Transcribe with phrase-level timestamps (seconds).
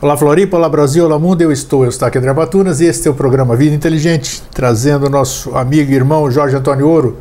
[0.00, 3.08] Olá Floripa, olá Brasil, olá mundo, eu estou, eu estou aqui André Batunas e este
[3.08, 7.18] é o programa Vida Inteligente, trazendo o nosso amigo e irmão Jorge Antônio Ouro,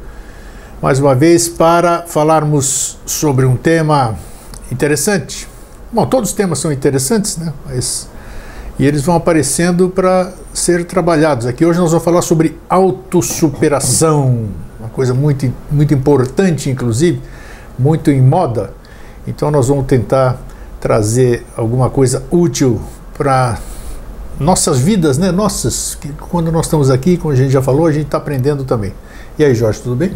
[0.79, 4.13] mais uma vez para falarmos sobre um tema
[4.71, 5.47] interessante.
[5.91, 7.51] Bom, todos os temas são interessantes, né?
[7.65, 8.07] Mas,
[8.77, 11.47] e eles vão aparecendo para ser trabalhados.
[11.47, 14.49] Aqui hoje nós vamos falar sobre autossuperação,
[14.79, 17.23] uma coisa muito, muito importante, inclusive,
[17.79, 18.71] muito em moda.
[19.25, 20.39] Então nós vamos tentar
[20.79, 22.81] trazer alguma coisa útil
[23.17, 23.57] para
[24.39, 25.31] nossas vidas, né?
[25.31, 28.63] Nossas, que quando nós estamos aqui, como a gente já falou, a gente está aprendendo
[28.63, 28.93] também.
[29.37, 30.11] E aí, Jorge, tudo bem?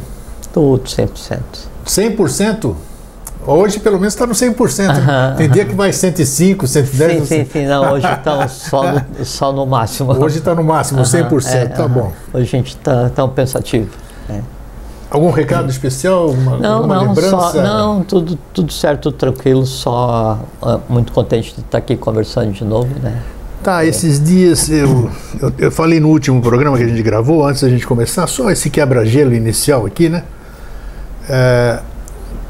[0.53, 1.39] Tudo, 100%.
[1.85, 2.75] 100%?
[3.45, 4.89] Hoje, pelo menos, está no 100%.
[4.89, 7.19] Aham, Tem dia que vai 105, 110.
[7.19, 7.65] Sim, sim, sim.
[7.65, 10.11] Não, hoje está só, no, só no máximo.
[10.11, 11.47] Hoje está no máximo, 100%.
[11.47, 12.11] É, tá bom.
[12.31, 13.89] Hoje a gente está tão pensativo.
[14.29, 14.41] É.
[15.11, 16.29] Algum recado especial?
[16.29, 17.29] Uma, não, não, lembrança?
[17.29, 22.53] Só, não, tudo, tudo certo, tudo tranquilo, só uh, muito contente de estar aqui conversando
[22.53, 23.21] de novo, né?
[23.61, 27.61] Tá, esses dias eu, eu, eu, falei no último programa que a gente gravou, antes
[27.61, 30.23] da gente começar, só esse quebra-gelo inicial aqui, né?
[31.29, 31.79] É,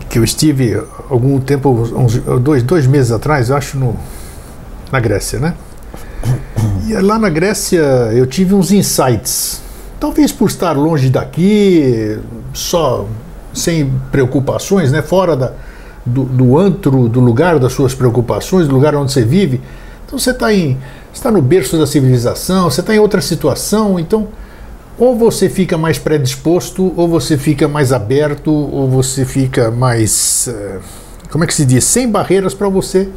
[0.07, 3.95] que eu estive algum tempo, uns dois, dois meses atrás, eu acho, no,
[4.91, 5.55] na Grécia, né?
[6.87, 7.81] E lá na Grécia
[8.13, 9.61] eu tive uns insights
[10.01, 12.17] Talvez por estar longe daqui,
[12.55, 13.05] só
[13.53, 14.99] sem preocupações, né?
[15.03, 15.51] fora da,
[16.03, 19.61] do, do antro, do lugar das suas preocupações, do lugar onde você vive.
[20.03, 20.75] Então você está em
[21.13, 24.27] está no berço da civilização, você está em outra situação, então
[24.97, 30.79] ou você fica mais predisposto, ou você fica mais aberto, ou você fica mais, eh,
[31.29, 33.07] como é que se diz, sem barreiras para você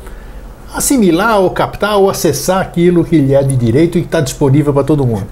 [0.75, 4.75] assimilar ou captar ou acessar aquilo que lhe é de direito e que está disponível
[4.75, 5.27] para todo mundo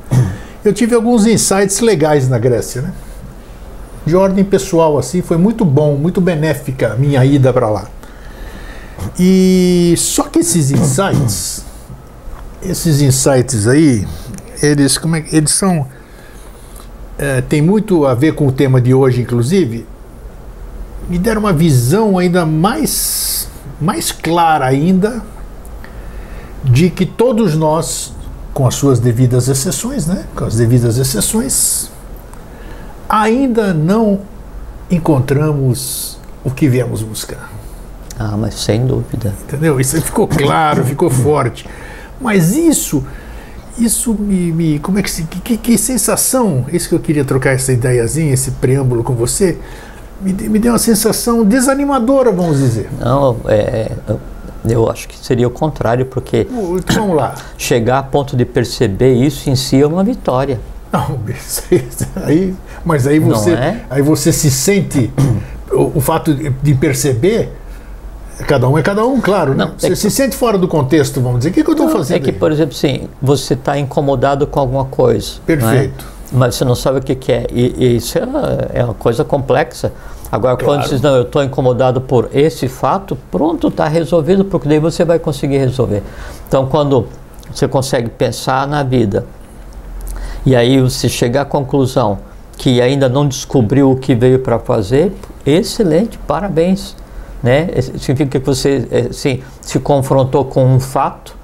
[0.64, 2.92] eu tive alguns insights legais na Grécia, né?
[4.06, 7.88] De ordem pessoal, assim, foi muito bom, muito benéfica a minha ida para lá.
[9.18, 11.64] E só que esses insights,
[12.62, 14.06] esses insights aí,
[14.62, 15.86] eles, como é, eles são.
[17.18, 19.86] É, tem muito a ver com o tema de hoje, inclusive,
[21.08, 23.48] me deram uma visão ainda mais,
[23.80, 25.22] mais clara ainda
[26.64, 28.12] de que todos nós
[28.52, 30.24] com as suas devidas exceções, né?
[30.34, 31.90] Com as devidas exceções,
[33.08, 34.20] ainda não
[34.90, 37.50] encontramos o que viemos buscar.
[38.18, 39.34] Ah, mas sem dúvida.
[39.42, 39.80] Entendeu?
[39.80, 41.66] Isso ficou claro, ficou forte.
[42.20, 43.04] Mas isso,
[43.78, 47.50] isso me, me como é que, se, que, que sensação, isso que eu queria trocar
[47.54, 49.58] essa ideiazinha, esse preâmbulo com você,
[50.20, 52.88] me, me deu uma sensação desanimadora, vamos dizer.
[53.00, 53.90] Não, é,
[54.68, 57.34] eu acho que seria o contrário, porque então, vamos lá.
[57.58, 60.60] chegar a ponto de perceber isso em si é uma vitória.
[60.92, 61.18] Não,
[62.24, 63.84] aí, mas aí você, é?
[63.88, 65.10] aí você se sente
[65.72, 67.50] o, o, fato de perceber.
[68.46, 69.52] Cada um é cada um, claro.
[69.52, 69.64] Né?
[69.64, 69.74] Não, né?
[69.78, 71.50] Você é que, se sente fora do contexto, vamos dizer.
[71.50, 72.16] O que, que eu estou fazendo?
[72.16, 72.36] É que, aí?
[72.36, 75.34] por exemplo, sim, você está incomodado com alguma coisa.
[75.46, 75.56] É?
[75.56, 76.04] Perfeito.
[76.04, 76.36] É?
[76.36, 77.46] Mas você não sabe o que, que é.
[77.50, 78.22] E, e isso é,
[78.72, 79.92] é uma coisa complexa.
[80.32, 80.80] Agora, claro.
[80.80, 85.04] quando diz, não, eu estou incomodado por esse fato, pronto, está resolvido, porque daí você
[85.04, 86.02] vai conseguir resolver.
[86.48, 87.06] Então, quando
[87.52, 89.26] você consegue pensar na vida
[90.46, 92.18] e aí você chegar à conclusão
[92.56, 95.12] que ainda não descobriu o que veio para fazer,
[95.44, 96.96] excelente, parabéns.
[97.42, 97.68] Né?
[97.98, 101.36] Significa que você assim, se confrontou com um fato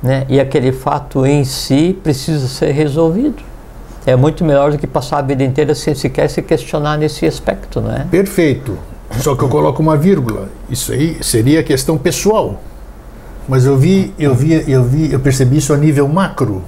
[0.00, 0.24] né?
[0.28, 3.42] e aquele fato em si precisa ser resolvido
[4.06, 7.80] é muito melhor do que passar a vida inteira sem sequer se questionar nesse aspecto,
[7.80, 8.04] não é?
[8.04, 8.78] Perfeito.
[9.18, 10.48] Só que eu coloco uma vírgula.
[10.70, 12.62] Isso aí seria questão pessoal.
[13.48, 16.62] Mas eu vi, eu vi, eu vi, eu percebi isso a nível macro,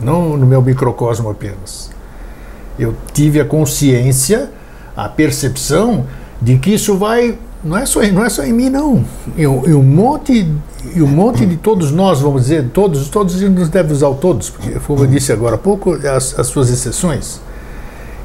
[0.00, 1.90] não no meu microcosmo apenas.
[2.78, 4.50] Eu tive a consciência,
[4.96, 6.06] a percepção
[6.40, 9.04] de que isso vai não é só, não é só em mim, não.
[9.36, 10.46] E, um monte,
[10.94, 14.50] e um monte de todos nós, vamos dizer, todos, todos nos deve usar o todos,
[14.50, 17.40] porque, como eu disse agora há pouco, as, as suas exceções.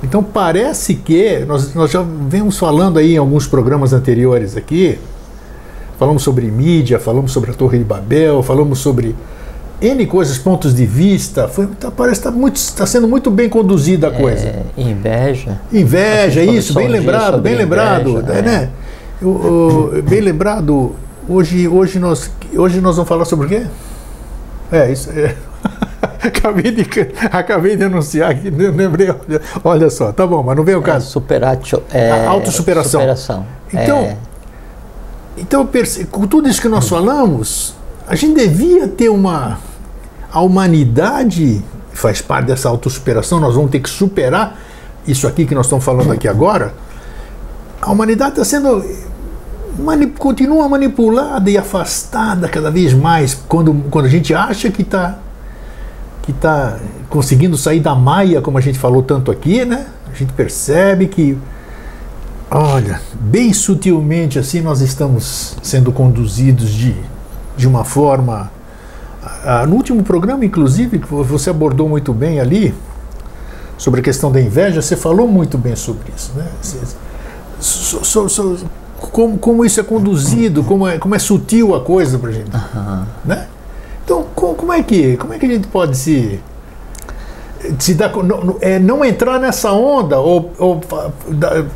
[0.04, 5.00] Então parece que, nós, nós já vemos falando aí em alguns programas anteriores aqui,
[5.98, 9.16] falamos sobre mídia, falamos sobre a Torre de Babel, falamos sobre
[9.82, 11.48] N coisas, pontos de vista.
[11.48, 14.46] Foi, tá, parece que está tá sendo muito bem conduzida a coisa.
[14.46, 15.60] É, inveja.
[15.72, 18.10] Inveja, isso, bem lembrado, bem lembrado.
[18.10, 18.70] Inveja, né?
[19.28, 20.02] Né?
[20.02, 20.96] bem lembrado,
[21.28, 23.66] hoje, hoje, nós, hoje nós vamos falar sobre o quê?
[24.72, 25.36] É, isso é.
[26.28, 26.88] acabei, de,
[27.32, 30.82] acabei de anunciar aqui, lembrei, olha, olha só, tá bom, mas não vem o é,
[30.82, 31.10] caso.
[31.10, 33.02] Superatio, é, autossuperação.
[33.02, 33.46] Superação.
[33.72, 34.18] Então, é.
[35.38, 35.70] então,
[36.12, 37.76] com tudo isso que nós falamos,
[38.08, 39.60] a gente devia ter uma.
[40.32, 44.60] A humanidade faz parte dessa autossuperação, nós vamos ter que superar
[45.08, 46.74] isso aqui que nós estamos falando aqui agora.
[47.82, 48.84] A humanidade está sendo
[49.78, 55.20] manip, continua manipulada e afastada cada vez mais quando, quando a gente acha que está
[56.22, 56.80] que tá
[57.10, 59.86] conseguindo sair da maia, como a gente falou tanto aqui, né?
[60.10, 61.38] A gente percebe que,
[62.50, 66.96] olha, bem sutilmente assim nós estamos sendo conduzidos de,
[67.58, 68.50] de uma forma.
[69.44, 72.74] Ah, no último programa, inclusive, que você abordou muito bem ali,
[73.78, 76.48] sobre a questão da inveja, você falou muito bem sobre isso, né?
[77.60, 78.58] So, so, so,
[79.12, 83.06] como, como isso é conduzido, como é, como é sutil a coisa para gente, uhum.
[83.26, 83.48] né?
[84.04, 86.40] Então, como, como, é que como é que a gente pode se
[87.80, 90.82] se dar, não, é, não entrar nessa onda ou, ou,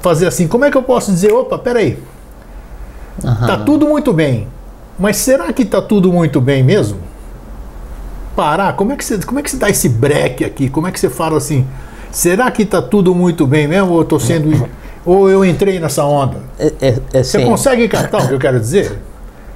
[0.02, 0.48] fazer assim?
[0.48, 1.98] Como é que eu posso dizer, opa, peraí,
[3.24, 3.48] uhum.
[3.48, 4.48] tá tudo muito bem,
[5.00, 7.00] mas será que tá tudo muito bem mesmo?
[8.36, 10.70] Parar, como é que você, como é que você dá esse break aqui?
[10.70, 11.66] Como é que você fala assim?
[12.12, 14.68] Será que tá tudo muito bem mesmo ou eu tô sendo
[15.08, 16.38] ou eu entrei nessa onda?
[16.60, 19.00] É, é, é, Você consegue captar o que eu quero dizer?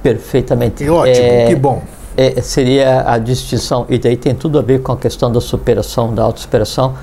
[0.02, 0.88] Perfeitamente.
[0.88, 1.82] Ótimo, é, que bom.
[2.16, 6.14] É, seria a distinção, e daí tem tudo a ver com a questão da superação,
[6.14, 6.94] da autossuperação,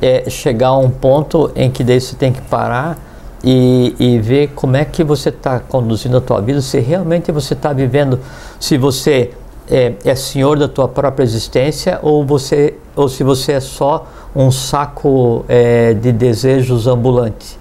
[0.00, 2.98] é chegar a um ponto em que daí você tem que parar
[3.44, 7.52] e, e ver como é que você está conduzindo a tua vida, se realmente você
[7.52, 8.18] está vivendo,
[8.58, 9.30] se você
[9.70, 14.50] é, é, senhor da tua própria existência ou você ou se você é só um
[14.50, 17.59] saco é, de desejos ambulante.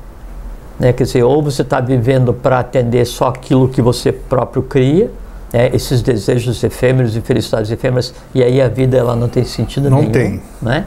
[0.79, 0.93] Né?
[0.93, 5.11] Quer dizer, ou você está vivendo para atender só aquilo que você próprio cria,
[5.51, 5.69] né?
[5.73, 9.97] esses desejos efêmeros e felicidades efêmeras, e aí a vida ela não tem sentido não
[9.97, 10.07] nenhum.
[10.07, 10.41] Não tem.
[10.61, 10.85] Né?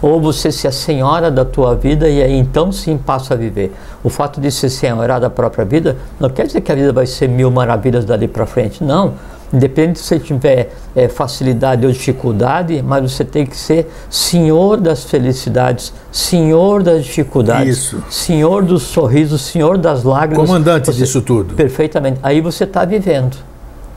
[0.00, 3.72] Ou você se é senhora da tua vida e aí então sim passa a viver.
[4.02, 7.06] O fato de ser senhora da própria vida não quer dizer que a vida vai
[7.06, 8.82] ser mil maravilhas dali para frente.
[8.82, 9.14] Não.
[9.52, 15.04] Independente se você tiver é, facilidade ou dificuldade, mas você tem que ser senhor das
[15.04, 18.02] felicidades, senhor das dificuldades, Isso.
[18.08, 20.46] senhor dos sorrisos, senhor das lágrimas.
[20.46, 21.54] Comandante você, disso tudo.
[21.54, 22.18] Perfeitamente.
[22.22, 23.36] Aí você está vivendo.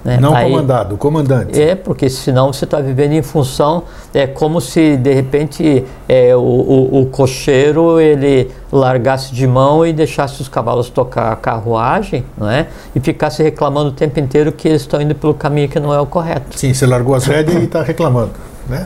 [0.05, 0.19] Né?
[0.21, 1.59] Não Aí, comandado, comandante.
[1.59, 6.39] É, porque senão você está vivendo em função, é como se de repente é, o,
[6.39, 12.47] o, o, cocheiro ele largasse de mão e deixasse os cavalos tocar a carruagem, não
[12.47, 12.67] é?
[12.95, 15.99] E ficasse reclamando o tempo inteiro que eles estão indo pelo caminho que não é
[15.99, 16.55] o correto.
[16.55, 18.33] Sim, você largou as rédeas e está reclamando,
[18.69, 18.85] né?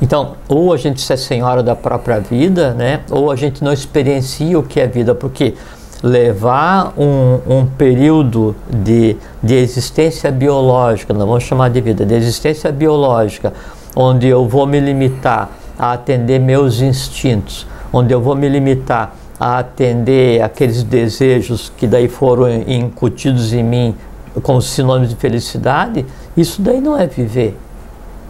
[0.00, 3.00] Então, ou a gente é senhora da própria vida, né?
[3.10, 5.54] Ou a gente não experiencia o que é vida, porque
[6.02, 12.72] levar um, um período de, de existência biológica, não vamos chamar de vida, de existência
[12.72, 13.52] biológica,
[13.94, 19.58] onde eu vou me limitar a atender meus instintos, onde eu vou me limitar a
[19.58, 23.94] atender aqueles desejos que daí foram incutidos em mim
[24.42, 26.06] como sinônimos de felicidade,
[26.36, 27.56] isso daí não é viver.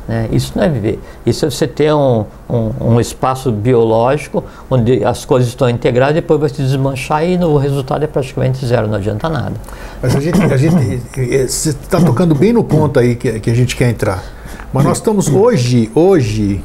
[0.08, 0.28] Né?
[0.32, 1.00] Isso não é viver.
[1.24, 6.40] Isso é você ter um, um, um, espaço biológico onde as coisas estão integradas, depois
[6.40, 9.54] vai se desmanchar e o resultado é praticamente zero, não adianta nada.
[10.02, 11.02] Mas a gente, a gente
[11.48, 14.22] você está tocando bem no ponto aí que, que a gente quer entrar.
[14.72, 16.62] Mas nós estamos hoje, hoje,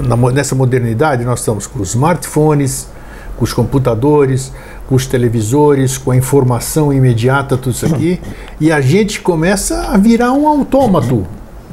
[0.00, 2.88] na, nessa modernidade, nós estamos com os smartphones,
[3.36, 4.52] com os computadores,
[4.88, 8.20] com os televisores, com a informação imediata, tudo isso aqui,
[8.58, 11.26] e a gente começa a virar um autômato.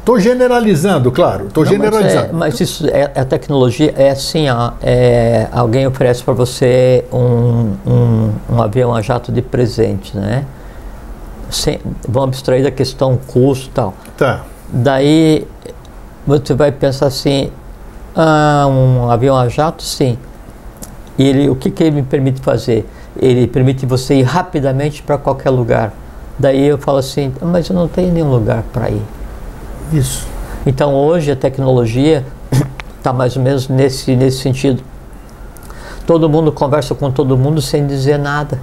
[0.05, 1.47] Estou generalizando, claro.
[1.47, 2.27] Estou generalizando.
[2.31, 7.03] Mas, é, mas isso é, a tecnologia é assim, ó, é, alguém oferece para você
[7.11, 10.45] um, um, um, avião a jato de presente, né?
[11.49, 13.95] Sem, vamos abstrair da questão custo e tal.
[14.15, 14.43] Tá.
[14.69, 15.47] Daí
[16.27, 17.49] você vai pensar assim,
[18.15, 20.19] ah, um avião a jato, sim.
[21.17, 22.87] E ele, o que, que ele me permite fazer?
[23.19, 25.93] Ele permite você ir rapidamente para qualquer lugar.
[26.37, 29.01] Daí eu falo assim, mas eu não tenho nenhum lugar para ir.
[29.91, 30.27] Isso.
[30.65, 32.25] Então hoje a tecnologia
[32.97, 34.81] está mais ou menos nesse, nesse sentido.
[36.05, 38.59] Todo mundo conversa com todo mundo sem dizer nada.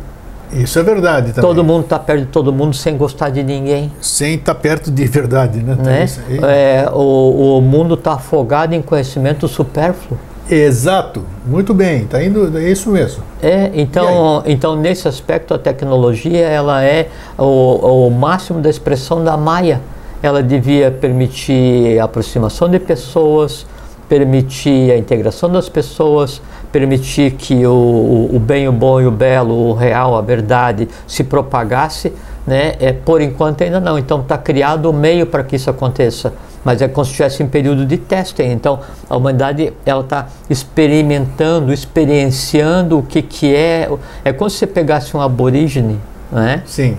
[0.52, 1.42] Isso é verdade também.
[1.42, 3.90] Todo mundo está perto de todo mundo sem gostar de ninguém.
[4.00, 5.76] Sem estar tá perto de verdade, né?
[5.76, 6.06] né?
[6.42, 10.18] É, o, o mundo está afogado em conhecimento supérfluo.
[10.50, 13.22] Exato, muito bem, está indo, é isso mesmo.
[13.40, 19.36] É, então, então nesse aspecto a tecnologia ela é o, o máximo da expressão da
[19.36, 19.80] Maia
[20.22, 23.66] ela devia permitir a aproximação de pessoas,
[24.08, 29.54] permitir a integração das pessoas, permitir que o, o bem, o bom e o belo,
[29.54, 32.12] o real, a verdade se propagasse,
[32.46, 32.74] né?
[32.78, 33.98] É, por enquanto ainda não.
[33.98, 36.32] Então está criado o meio para que isso aconteça,
[36.64, 38.42] mas é como se estivesse em período de teste.
[38.42, 43.88] Então a humanidade ela está experimentando, experienciando o que que é.
[44.24, 45.98] É como se você pegasse um aborígene,
[46.30, 46.62] né?
[46.66, 46.96] Sim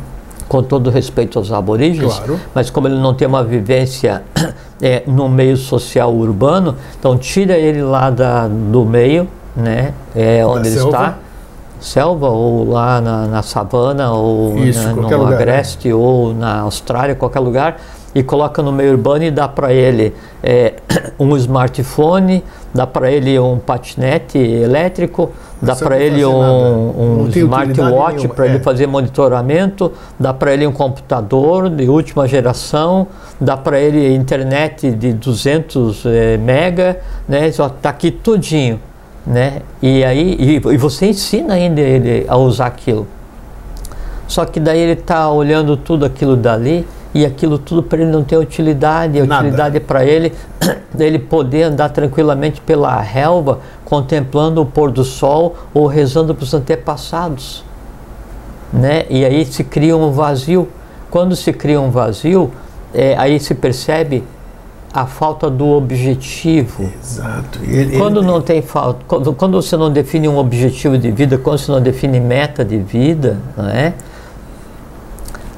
[0.53, 2.39] com todo respeito aos aborígenes, claro.
[2.53, 4.21] mas como ele não tem uma vivência
[4.79, 10.67] é, no meio social urbano, então tira ele lá da, do meio, né, é, onde
[10.67, 11.17] ele está,
[11.79, 17.15] selva ou lá na, na savana ou Isso, na, no lugar, agreste ou na Austrália,
[17.15, 17.77] qualquer lugar,
[18.15, 20.73] e coloca no meio urbano e dá para ele é,
[21.19, 22.43] um smartphone,
[22.73, 28.59] dá para ele um patinete elétrico, dá para ele um, um smartwatch para ele é.
[28.59, 33.07] fazer monitoramento, dá para ele um computador de última geração,
[33.39, 37.51] dá para ele internet de 200 eh, mega, né?
[37.51, 38.79] Só tá aqui tudinho,
[39.25, 39.61] né?
[39.81, 43.07] E aí e, e você ensina ainda ele a usar aquilo.
[44.27, 48.23] Só que daí ele está olhando tudo aquilo dali e aquilo tudo para ele não
[48.23, 49.19] tem utilidade.
[49.19, 49.41] A Nada.
[49.43, 50.33] utilidade é para ele
[50.97, 56.53] ele poder andar tranquilamente pela relva, contemplando o pôr do sol ou rezando para os
[56.53, 57.63] antepassados.
[58.71, 59.05] Né?
[59.09, 60.67] E aí se cria um vazio.
[61.11, 62.51] Quando se cria um vazio,
[62.93, 64.23] é, aí se percebe
[64.91, 66.89] a falta do objetivo.
[66.99, 67.59] Exato.
[67.63, 71.37] Ele- Quando ele- não tem falta, quando, quando você não define um objetivo de vida,
[71.37, 73.93] quando você não define meta de vida, não é?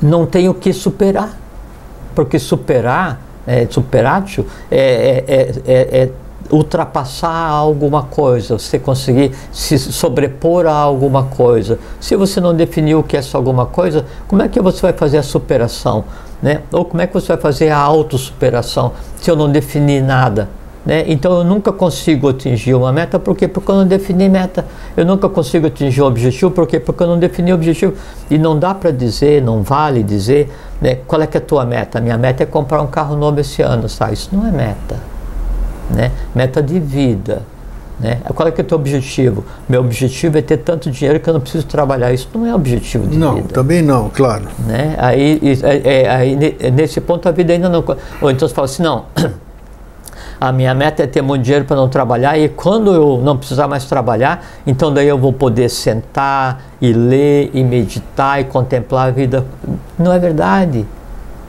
[0.01, 1.37] Não tem o que superar.
[2.15, 6.09] Porque superar, é, superatio, é, é, é, é, é
[6.51, 11.79] ultrapassar alguma coisa, você conseguir se sobrepor a alguma coisa.
[11.99, 14.93] Se você não definiu o que é essa alguma coisa, como é que você vai
[14.93, 16.05] fazer a superação?
[16.41, 16.61] Né?
[16.71, 20.49] Ou como é que você vai fazer a autossuperação se eu não definir nada?
[20.85, 21.03] Né?
[21.07, 23.47] Então eu nunca consigo atingir uma meta, por quê?
[23.47, 24.65] Porque eu não defini meta.
[24.95, 26.79] Eu nunca consigo atingir um objetivo, por quê?
[26.79, 27.93] Porque eu não defini o objetivo.
[28.29, 30.99] E não dá para dizer, não vale dizer, né?
[31.07, 31.99] qual é que é a tua meta?
[31.99, 34.11] Minha meta é comprar um carro novo esse ano, tá?
[34.11, 34.97] Isso não é meta.
[35.89, 36.11] Né?
[36.35, 37.41] Meta de vida.
[37.99, 38.19] Né?
[38.35, 39.43] Qual é que é o teu objetivo?
[39.69, 42.11] Meu objetivo é ter tanto dinheiro que eu não preciso trabalhar.
[42.13, 44.45] Isso não é objetivo de Não, vida também não, claro.
[44.67, 44.95] né?
[44.99, 47.83] Aí, é- é- aí ne- nesse ponto a vida ainda não.
[48.21, 49.05] Ou então você fala assim, não.
[50.39, 53.67] A minha meta é ter muito dinheiro para não trabalhar e quando eu não precisar
[53.67, 59.11] mais trabalhar, então daí eu vou poder sentar e ler e meditar e contemplar a
[59.11, 59.45] vida.
[59.97, 60.85] Não é verdade,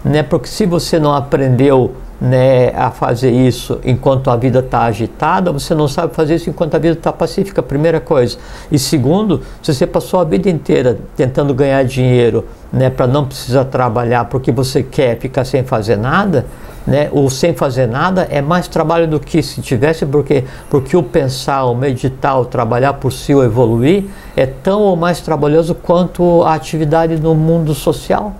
[0.05, 0.23] né?
[0.23, 5.75] Porque se você não aprendeu né, a fazer isso enquanto a vida está agitada, você
[5.75, 8.39] não sabe fazer isso enquanto a vida está pacífica, primeira coisa.
[8.73, 13.67] E segundo, se você passou a vida inteira tentando ganhar dinheiro né, para não precisar
[13.67, 16.47] trabalhar porque você quer ficar sem fazer nada,
[16.87, 21.03] né, o sem fazer nada é mais trabalho do que se tivesse, porque, porque o
[21.03, 24.05] pensar, o meditar, o trabalhar por si, o evoluir,
[24.37, 28.35] é tão ou mais trabalhoso quanto a atividade no mundo social.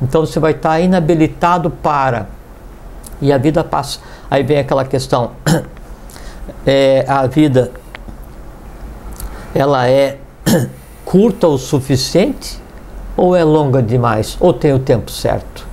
[0.00, 2.41] Então você vai estar inabilitado para.
[3.22, 4.00] E a vida passa.
[4.30, 5.30] Aí vem aquela questão.
[6.66, 7.70] É, a vida
[9.54, 10.18] ela é
[11.04, 12.58] curta o suficiente
[13.16, 14.36] ou é longa demais?
[14.40, 15.71] Ou tem o tempo certo?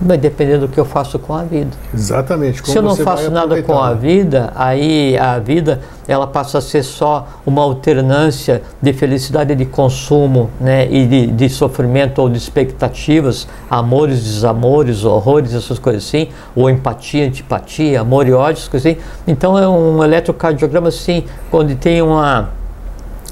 [0.00, 1.70] Vai depender do que eu faço com a vida.
[1.92, 2.64] Exatamente.
[2.68, 6.82] Se eu não faço nada com a vida, aí a vida ela passa a ser
[6.82, 13.48] só uma alternância de felicidade de consumo né, e de, de sofrimento ou de expectativas,
[13.70, 19.00] amores, desamores, horrores, essas coisas assim, ou empatia, antipatia, amor e ódio, essas coisas assim.
[19.26, 22.50] Então é um eletrocardiograma assim, onde tem uma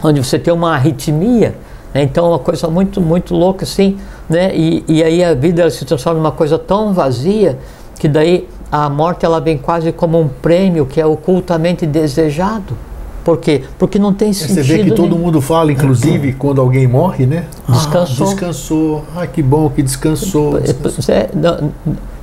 [0.03, 1.55] onde você tem uma arritmia,
[1.95, 2.03] né?
[2.03, 3.97] então é uma coisa muito, muito louca assim,
[4.29, 4.55] né?
[4.55, 7.59] E, e aí a vida ela se transforma numa coisa tão vazia
[7.99, 12.77] que daí a morte ela vem quase como um prêmio que é ocultamente desejado.
[13.25, 13.63] Por quê?
[13.79, 14.57] Porque não tem sentido.
[14.57, 15.19] Você vê que todo nenhum.
[15.19, 17.47] mundo fala, inclusive, quando alguém morre, né?
[17.67, 18.27] Descansou.
[18.27, 19.05] Ah, descansou.
[19.17, 20.61] Ah, que bom que descansou.
[20.61, 21.15] descansou.
[21.15, 21.73] É, não,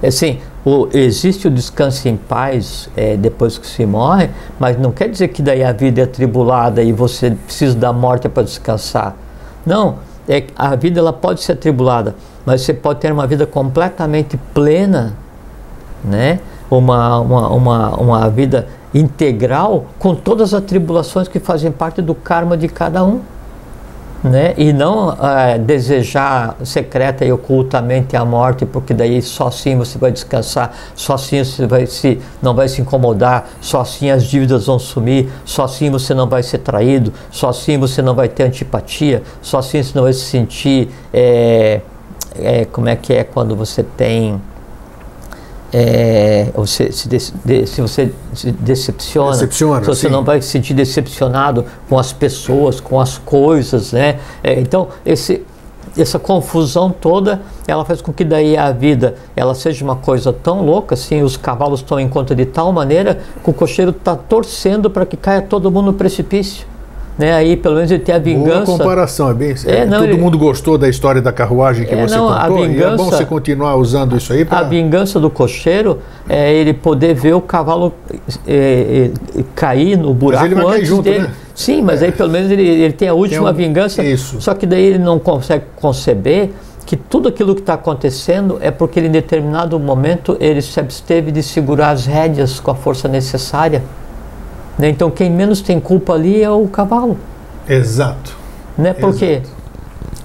[0.04, 5.10] assim, o, existe o descanso em paz é, depois que se morre, mas não quer
[5.10, 9.16] dizer que daí a vida é atribulada e você precisa da morte para descansar.
[9.66, 9.96] Não,
[10.28, 12.16] é, a vida ela pode ser atribulada,
[12.46, 15.14] mas você pode ter uma vida completamente plena,
[16.04, 16.40] né?
[16.70, 22.56] uma, uma, uma, uma vida integral com todas as atribulações que fazem parte do karma
[22.56, 23.22] de cada um
[24.24, 24.54] né?
[24.58, 30.12] E não eh, desejar secreta e ocultamente a morte, porque daí só assim você vai
[30.12, 34.78] descansar, só assim você vai se, não vai se incomodar, só assim as dívidas vão
[34.78, 39.24] sumir, só assim você não vai ser traído, só assim você não vai ter antipatia,
[39.42, 40.90] só assim você não vai se sentir.
[41.14, 41.82] eh,
[42.36, 44.40] eh, como é que é quando você tem.
[45.74, 50.12] É, você, se, de- de- se você se decepciona, Decepciona, se você sim.
[50.14, 54.20] não vai se sentir decepcionado com as pessoas, com as coisas, né?
[54.44, 55.44] É, então, esse,
[55.98, 60.62] essa confusão toda, ela faz com que daí a vida, ela seja uma coisa tão
[60.66, 64.90] louca, assim, os cavalos estão em conta de tal maneira que o cocheiro está torcendo
[64.90, 66.66] para que caia todo mundo no precipício.
[67.18, 67.34] Né?
[67.34, 68.66] Aí pelo menos ele tem a vingança.
[68.66, 69.56] Boa comparação, é bem.
[69.66, 70.18] É, não, todo ele...
[70.18, 72.68] mundo gostou da história da carruagem que é, você não, contou.
[72.68, 74.46] Vingança, é bom você continuar usando isso aí.
[74.46, 74.60] Pra...
[74.60, 77.94] A vingança do cocheiro é ele poder ver o cavalo
[78.48, 81.20] é, é, cair no buraco mas ele vai antes junto, dele.
[81.20, 81.32] Né?
[81.54, 83.68] Sim, mas aí pelo menos ele, ele tem a última tem um...
[83.68, 84.04] vingança.
[84.04, 84.42] Isso.
[84.42, 86.50] Só que daí ele não consegue conceber
[86.86, 91.32] que tudo aquilo que está acontecendo é porque ele, em determinado momento ele se absteve
[91.32, 93.84] de segurar as rédeas com a força necessária.
[94.82, 94.90] Né?
[94.90, 97.16] Então quem menos tem culpa ali é o cavalo.
[97.70, 98.36] Exato.
[98.76, 98.94] Né?
[98.94, 99.44] Porque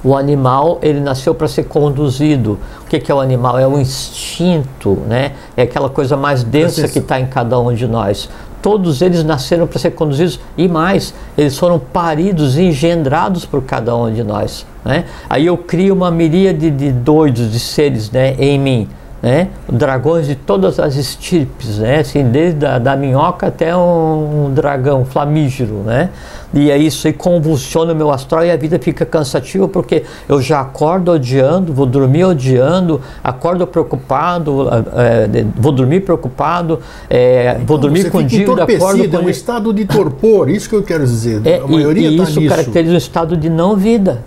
[0.03, 2.59] o animal ele nasceu para ser conduzido.
[2.83, 3.59] O que, que, é o animal?
[3.59, 5.33] É o instinto, né?
[5.55, 8.31] é aquela coisa mais densa que está em cada um de nós.
[8.63, 13.95] Todos eles nasceram para ser conduzidos e mais, eles foram paridos e engendrados por cada
[13.95, 14.65] um de nós.
[14.83, 15.05] Né?
[15.29, 18.89] Aí eu crio uma miríade de doidos, de seres né, em mim
[19.27, 19.49] né?
[19.69, 21.99] dragões de todas as estirpes, né?
[21.99, 25.83] assim, desde a da minhoca até um, um dragão flamígero.
[25.85, 26.11] Né?
[26.55, 30.41] E é isso aí convulsiona o meu astral e a vida fica cansativa porque eu
[30.41, 36.79] já acordo odiando, vou dormir odiando, acordo preocupado, é, vou dormir preocupado,
[37.11, 39.17] é, então, vou dormir com dívida, acordo com...
[39.17, 41.45] É um estado de torpor, isso que eu quero dizer.
[41.45, 42.55] É, a maioria e, e tá isso nisso.
[42.55, 44.23] caracteriza um estado de não vida.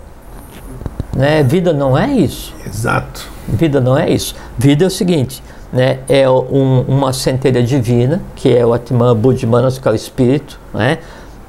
[1.20, 1.42] Né?
[1.42, 2.54] Vida não é isso.
[2.66, 3.28] Exato.
[3.46, 4.34] Vida não é isso.
[4.56, 5.98] Vida é o seguinte, né?
[6.08, 10.96] É um, uma centelha divina, que é o Atman Buddhimanas, que é o espírito, né?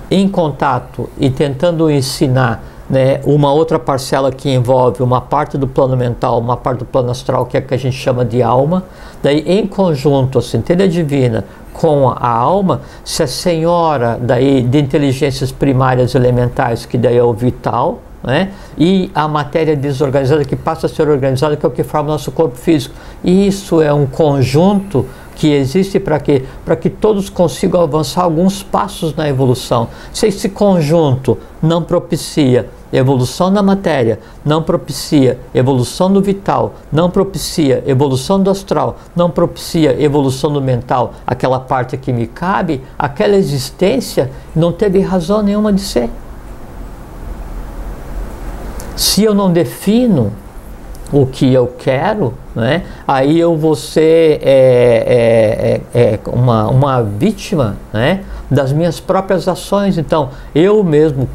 [0.09, 5.97] em contato e tentando ensinar né, uma outra parcela que envolve uma parte do plano
[5.97, 8.85] mental, uma parte do plano astral, que é que a gente chama de alma.
[9.21, 15.51] Daí, em conjunto, a centelha divina com a alma, se a senhora daí de inteligências
[15.51, 18.51] primárias elementais, que daí é o vital, né?
[18.77, 22.11] e a matéria desorganizada que passa a ser organizada, que é o que forma o
[22.13, 22.95] nosso corpo físico.
[23.23, 25.05] Isso é um conjunto
[25.35, 26.43] que existe para quê?
[26.63, 29.87] Para que todos consigam avançar alguns passos na evolução.
[30.13, 37.83] Se esse conjunto não propicia evolução da matéria, não propicia evolução do vital, não propicia
[37.87, 44.29] evolução do astral, não propicia evolução do mental, aquela parte que me cabe, aquela existência
[44.55, 46.09] não teve razão nenhuma de ser.
[48.95, 50.31] Se eu não defino
[51.11, 57.01] o que eu quero, né, aí eu vou ser é, é, é, é, uma, uma
[57.03, 59.97] vítima né, das minhas próprias ações.
[59.97, 61.27] Então, eu mesmo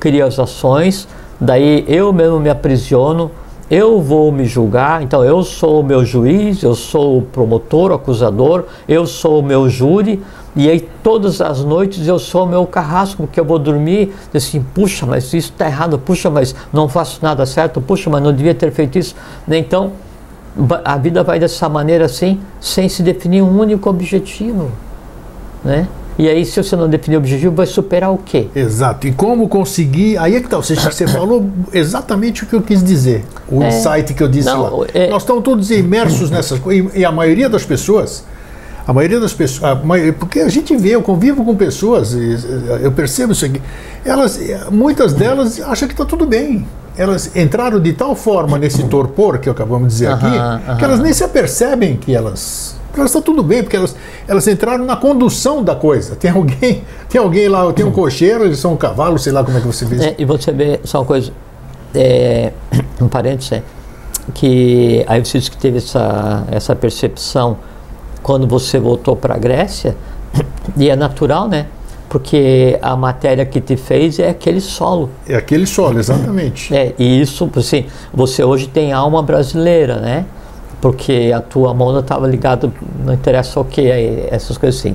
[0.00, 1.06] crio as ações,
[1.40, 3.30] daí eu mesmo me aprisiono,
[3.70, 7.94] eu vou me julgar, então eu sou o meu juiz, eu sou o promotor, o
[7.94, 10.22] acusador, eu sou o meu júri,
[10.58, 15.06] e aí todas as noites eu sou meu carrasco, porque eu vou dormir assim, puxa,
[15.06, 18.72] mas isso está errado, puxa, mas não faço nada certo, puxa, mas não devia ter
[18.72, 19.14] feito isso.
[19.48, 19.92] Então
[20.84, 24.72] a vida vai dessa maneira assim, sem se definir um único objetivo.
[25.64, 25.86] Né?
[26.18, 28.48] E aí, se você não definir o objetivo, vai superar o quê?
[28.52, 29.06] Exato.
[29.06, 30.18] E como conseguir.
[30.18, 30.56] Aí é que tá.
[30.56, 33.24] Você, você falou exatamente o que eu quis dizer.
[33.48, 34.86] O é, insight que eu disse não, lá.
[34.92, 36.92] É, Nós estamos todos imersos nessas coisas.
[36.96, 38.24] E a maioria das pessoas
[38.88, 39.76] a maioria das pessoas, a
[40.18, 42.14] porque a gente vê, eu convivo com pessoas,
[42.80, 43.60] eu percebo isso aqui,
[44.02, 44.40] elas,
[44.72, 46.66] muitas delas acham que está tudo bem.
[46.96, 51.12] Elas entraram de tal forma nesse torpor que acabamos de dizer aqui, que elas nem
[51.12, 53.94] se apercebem que elas elas estão tudo bem, porque elas,
[54.26, 56.16] elas entraram na condução da coisa.
[56.16, 59.56] Tem alguém, tem alguém lá, tem um cocheiro, eles são um cavalo, sei lá como
[59.56, 61.30] é que você vê É, e você vê só uma coisa,
[61.94, 62.52] é,
[63.00, 63.62] um parênteses, é,
[64.34, 67.58] que aí você disse que teve essa, essa percepção
[68.28, 69.96] quando você voltou para a Grécia,
[70.76, 71.64] e é natural, né?
[72.10, 75.08] Porque a matéria que te fez é aquele solo.
[75.26, 76.76] É aquele solo, exatamente.
[76.76, 80.26] É, e isso, assim, você hoje tem alma brasileira, né?
[80.78, 82.70] Porque a tua mão estava ligada,
[83.02, 83.88] não interessa o que,
[84.30, 84.94] essas coisas assim.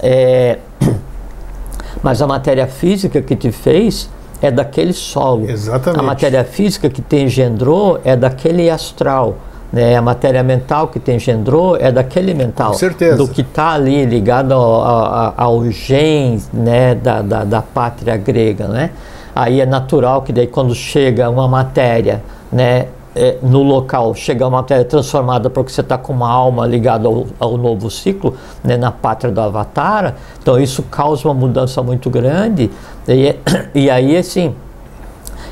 [0.00, 0.58] É,
[2.02, 4.10] mas a matéria física que te fez
[4.42, 5.48] é daquele solo.
[5.48, 6.00] Exatamente.
[6.00, 9.36] A matéria física que te engendrou é daquele astral.
[9.74, 12.70] Né, a matéria mental que te engendrou é daquele mental.
[12.70, 13.16] Com certeza.
[13.16, 18.68] Do que está ali ligado ao, ao, ao gen né, da, da, da, pátria grega.
[18.68, 18.90] Né?
[19.34, 24.58] Aí é natural que daí quando chega uma matéria né, é, no local, chega uma
[24.58, 28.92] matéria transformada porque você está com uma alma ligada ao, ao novo ciclo, né, na
[28.92, 32.70] pátria do Avatar, então isso causa uma mudança muito grande.
[33.08, 33.34] E,
[33.74, 34.54] e aí, assim,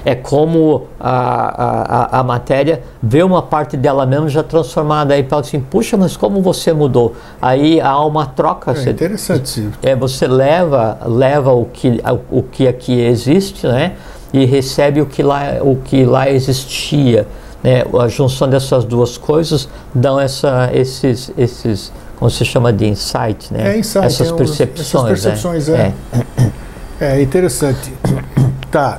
[0.05, 5.15] é como a, a, a matéria vê uma parte dela mesmo já transformada.
[5.15, 7.15] Aí fala assim, puxa, mas como você mudou?
[7.41, 8.73] Aí a alma troca.
[8.73, 9.69] É você, interessante.
[9.83, 13.93] É, você leva, leva o, que, o que aqui existe, né?
[14.33, 17.27] E recebe o que lá, o que lá existia.
[17.63, 17.85] Né?
[18.01, 23.75] A junção dessas duas coisas dão essa, esses, esses, como se chama de insight, né?
[23.75, 25.69] É insight, essas, é percepções, essas percepções.
[25.69, 25.95] Né?
[26.13, 26.19] É.
[26.43, 26.63] é.
[27.03, 27.93] É interessante.
[28.71, 28.99] Tá,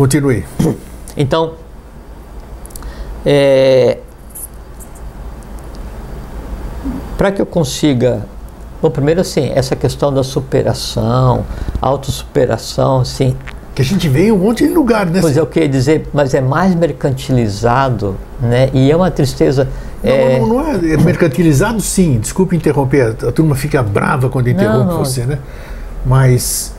[0.00, 0.44] continue.
[1.14, 1.52] Então,
[3.26, 3.98] é,
[7.18, 8.22] para que eu consiga.
[8.80, 11.44] Bom, primeiro assim, essa questão da superação,
[11.82, 13.36] autossuperação, assim.
[13.74, 15.20] Que a gente vê em um monte de lugar, né?
[15.20, 18.70] Pois é, eu queria dizer, mas é mais mercantilizado, né?
[18.72, 19.68] E é uma tristeza.
[20.02, 22.18] Não, é, não, não é, mercantilizado, sim.
[22.18, 24.98] Desculpe interromper, a turma fica brava quando interrompe não.
[25.04, 25.38] você, né?
[26.06, 26.74] Mas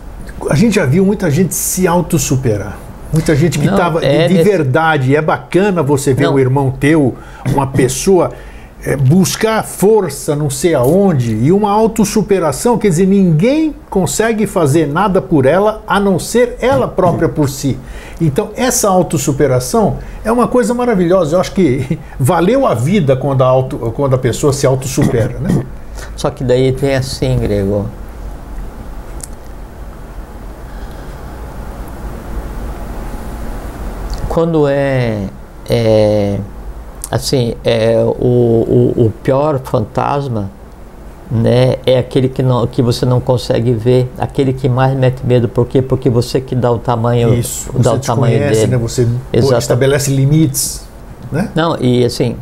[0.50, 2.78] a gente já viu muita gente se autossuperar.
[3.12, 5.15] Muita gente que estava é de nesse- verdade.
[5.15, 6.36] É bacana você ver Não.
[6.36, 7.15] um irmão teu,
[7.54, 8.32] uma pessoa,
[8.84, 12.78] é, buscar força não sei aonde e uma autossuperação.
[12.78, 17.78] Quer dizer, ninguém consegue fazer nada por ela a não ser ela própria por si.
[18.19, 21.36] Então, essa autossuperação é uma coisa maravilhosa.
[21.36, 25.63] Eu acho que valeu a vida quando a, auto, quando a pessoa se autossupera, né?
[26.15, 27.86] Só que daí tem assim, Grego.
[34.32, 35.28] Quando é,
[35.70, 36.39] é
[37.12, 40.50] assim, é o, o, o pior fantasma,
[41.30, 45.50] né, é aquele que, não, que você não consegue ver, aquele que mais mete medo,
[45.50, 45.82] por quê?
[45.82, 48.72] Porque você que dá o tamanho, Isso, dá você o tamanho desconhece, dele.
[48.72, 48.78] né?
[48.78, 49.58] Você Exato.
[49.60, 50.86] estabelece limites,
[51.30, 51.52] né?
[51.54, 52.38] Não, e assim,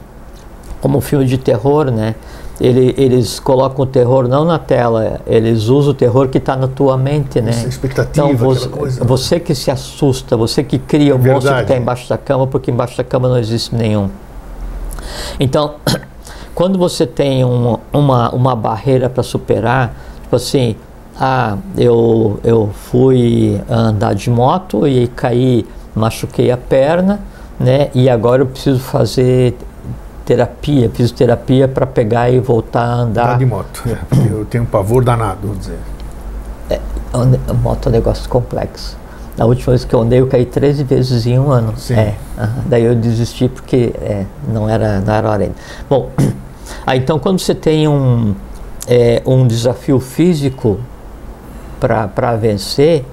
[0.82, 2.14] como filme de terror, né?
[2.60, 6.68] Ele, eles colocam o terror não na tela, eles usam o terror que está na
[6.68, 7.52] tua mente, né?
[7.52, 9.04] Essa expectativa, Então você, coisa.
[9.04, 12.46] você que se assusta, você que cria o É monstro que está embaixo da cama,
[12.48, 14.10] porque embaixo da cama não existe nenhum.
[15.40, 15.76] Então,
[16.54, 20.76] quando você tem uma, uma, uma barreira para superar, tipo assim,
[21.18, 27.22] ah, eu, eu fui andar de moto e caí, machuquei a perna,
[27.60, 27.90] né?
[27.94, 29.56] E agora eu preciso fazer
[30.34, 33.38] terapia, fisioterapia para pegar e voltar a Andar andar.
[33.40, 33.84] de moto.
[33.88, 35.80] é, eu tenho um pavor danado, vamos dizer.
[37.12, 38.96] Ande- Moto é um negócio complexo.
[39.36, 41.74] Na última vez que eu andei, eu caí 13 vezes em um ano.
[41.78, 41.96] Sim.
[41.96, 42.54] É, aham.
[42.68, 45.56] daí eu desisti porque é, não, era, não era hora ainda.
[45.90, 46.12] Bom,
[46.86, 48.36] aí, então quando você tem um,
[48.88, 50.78] é, um desafio físico
[51.80, 53.04] para vencer,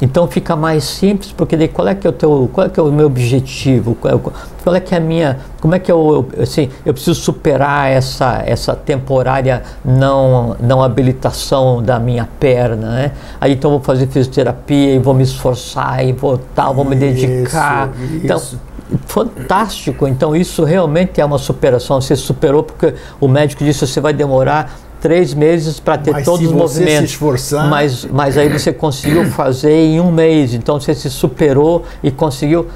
[0.00, 2.80] então fica mais simples, porque daí qual é que é o teu, qual é que
[2.80, 4.18] é o meu objetivo, qual é,
[4.62, 8.42] qual é que é a minha, como é que eu, assim, eu preciso superar essa,
[8.46, 13.12] essa temporária não, não habilitação da minha perna, né?
[13.40, 17.90] Aí então vou fazer fisioterapia e vou me esforçar e vou tal, vou me dedicar.
[17.90, 18.60] Isso, Então, isso.
[19.06, 20.08] fantástico.
[20.08, 22.00] Então isso realmente é uma superação.
[22.00, 26.24] Você superou porque o médico disse que você vai demorar três meses para ter Mas
[26.24, 27.10] todos os você se movimentos.
[27.10, 30.54] esforçar- Mas, mas aí você conseguiu fazer em um mês.
[30.54, 32.66] Então você se superou e conseguiu.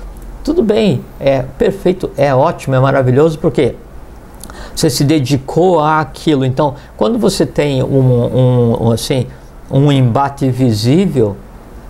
[0.42, 3.74] Tudo bem, é perfeito, é ótimo, é maravilhoso, porque
[4.74, 6.44] você se dedicou àquilo.
[6.44, 9.26] Então, quando você tem um, um- um, assim,
[9.70, 11.36] um embate visível,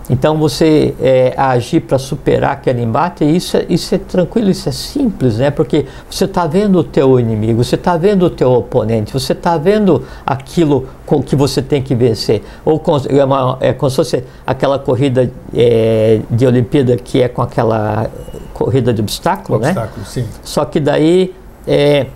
[0.09, 4.71] então você é, agir para superar aquele embate, isso é, isso é tranquilo, isso é
[4.71, 5.49] simples, né?
[5.49, 9.57] Porque você está vendo o teu inimigo, você está vendo o teu oponente, você está
[9.57, 12.43] vendo aquilo com que você tem que vencer.
[12.63, 17.27] Ou com, é, uma, é como se fosse aquela corrida é, de Olimpíada que é
[17.27, 18.07] com aquela
[18.53, 19.69] corrida de obstáculo, né?
[19.69, 20.25] Obstáculo, sim.
[20.43, 21.33] Só que daí
[21.67, 22.07] é,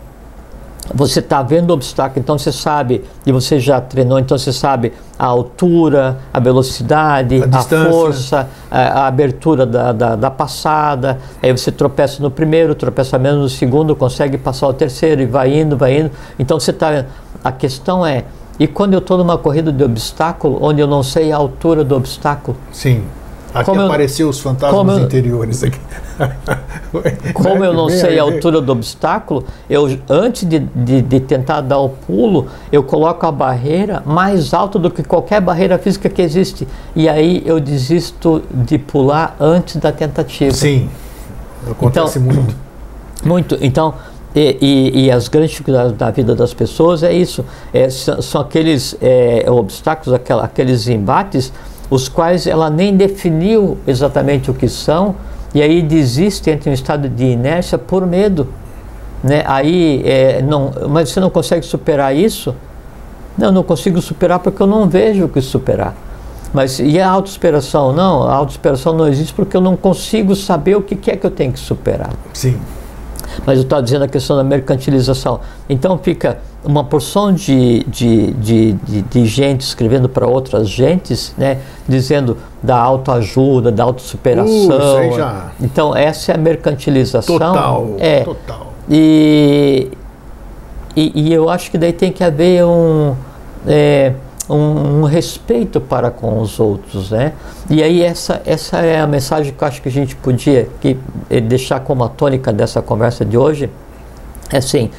[0.93, 4.93] você está vendo o obstáculo, então você sabe, e você já treinou, então você sabe
[5.17, 11.19] a altura, a velocidade, A a, força, a, a abertura da, da, da passada.
[11.41, 15.59] Aí você tropeça no primeiro, tropeça menos no segundo, consegue passar o terceiro e vai
[15.59, 16.11] indo, vai indo.
[16.37, 17.07] Então você está vendo.
[17.43, 18.25] A questão é,
[18.59, 21.95] e quando eu estou numa corrida de obstáculo, onde eu não sei a altura do
[21.95, 23.03] obstáculo, Sim.
[23.53, 25.79] Aqui Como eu- apareceu os fantasmas eu- interiores aqui.
[27.33, 31.79] Como eu não sei a altura do obstáculo, eu antes de, de, de tentar dar
[31.79, 36.67] o pulo, eu coloco a barreira mais alta do que qualquer barreira física que existe.
[36.95, 40.53] E aí eu desisto de pular antes da tentativa.
[40.55, 40.89] Sim.
[41.69, 42.55] Acontece Então- muito.
[43.21, 43.57] Muito.
[43.59, 43.95] Então,
[44.33, 47.43] e, e- e as grandes dificuldades da vida das pessoas é isso.
[47.73, 51.51] É, são, são aqueles é, obstáculos, aquela- aqueles embates,
[51.89, 55.15] os quais ela nem definiu exatamente o que são,
[55.53, 58.47] e aí desiste, entra em um estado de inércia por medo.
[59.23, 59.43] Né?
[59.45, 62.55] Aí, é, não, mas você não consegue superar isso?
[63.37, 65.95] Não, não consigo superar porque eu não vejo o que superar.
[66.53, 67.93] Mas e a autossuperação?
[67.93, 71.25] Não, a autossuperação não existe porque eu não consigo saber o que que é que
[71.25, 72.11] eu tenho que superar.
[72.33, 72.59] Sim.
[73.45, 75.39] Mas eu estava dizendo a questão da mercantilização.
[75.69, 81.59] Então fica uma porção de, de, de, de, de gente escrevendo para outras gentes, né,
[81.87, 85.09] dizendo da autoajuda, da autossuperação.
[85.09, 87.37] Uh, já- Então essa é a mercantilização.
[87.39, 87.95] Total.
[87.99, 88.23] É.
[88.23, 88.73] Total.
[88.89, 89.89] E,
[90.95, 93.15] e, e eu acho que daí tem que haver um.
[93.67, 94.13] é,
[94.49, 97.33] um, um, respeito para com os outros, né?
[97.69, 100.97] E aí essa, essa é a mensagem que eu acho que a gente podia que,
[101.29, 103.69] eh, deixar como a tônica dessa conversa de hoje,
[104.51, 104.89] é assim,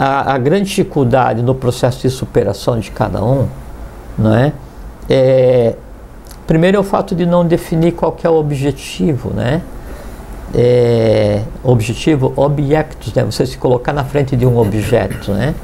[0.00, 3.46] a, a grande dificuldade no processo de superação de cada um,
[4.16, 4.50] não é?
[5.10, 5.74] é
[6.46, 9.60] primeiro é o fato de não definir qual é o objetivo, né?
[10.54, 13.24] É, objetivo, objetos, né?
[13.24, 15.54] Você se colocar na frente de um objeto, né?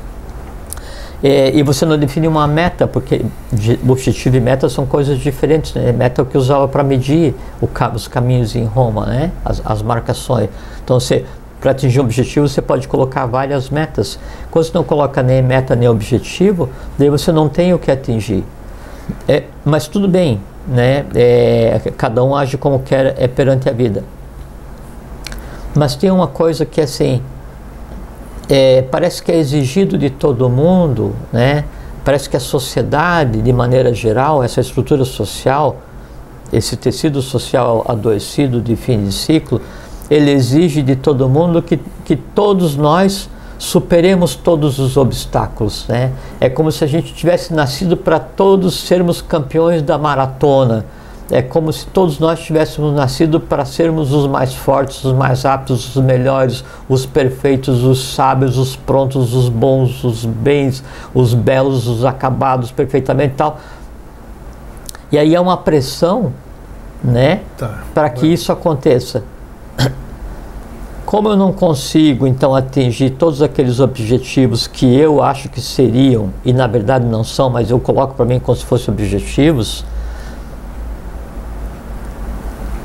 [1.23, 3.25] É, e você não define uma meta, porque
[3.89, 5.73] objetivo e meta são coisas diferentes.
[5.73, 5.93] Né?
[5.93, 9.33] Meta é o que usava para medir o, os caminhos em Roma, né?
[9.43, 10.51] as, as marcações.
[10.85, 11.25] Então, você,
[11.67, 14.21] para atingir um objetivo, você pode colocar várias metas.
[14.53, 18.45] Quando você não coloca nem meta nem objetivo, daí você não tem o que atingir.
[19.27, 21.05] É, mas tudo bem, né?
[21.13, 24.05] É, cada um age como quer é perante a vida.
[25.75, 27.21] Mas tem uma coisa que assim,
[28.49, 31.65] é, parece que é exigido de todo mundo, né?
[32.05, 35.79] Parece que a sociedade, de maneira geral, essa estrutura social,
[36.53, 39.61] esse tecido social adoecido de fim de ciclo,
[40.11, 46.13] ele exige de todo mundo que, que todos nós superemos todos os obstáculos, né?
[46.41, 50.85] É como se a gente tivesse nascido para todos sermos campeões da maratona,
[51.31, 55.97] é como se todos nós tivéssemos nascido para sermos os mais fortes, os mais aptos,
[55.97, 62.05] os melhores, os perfeitos, os sábios, os prontos, os bons, os bens, os belos, os
[62.05, 63.59] acabados perfeitamente e tal.
[65.11, 66.33] E aí é uma pressão,
[67.03, 67.83] né, tá.
[67.93, 69.25] para que isso aconteça.
[71.07, 76.53] Como eu não consigo então atingir todos aqueles objetivos que eu acho que seriam e
[76.53, 79.85] na verdade não são, mas eu coloco para mim como se fossem objetivos,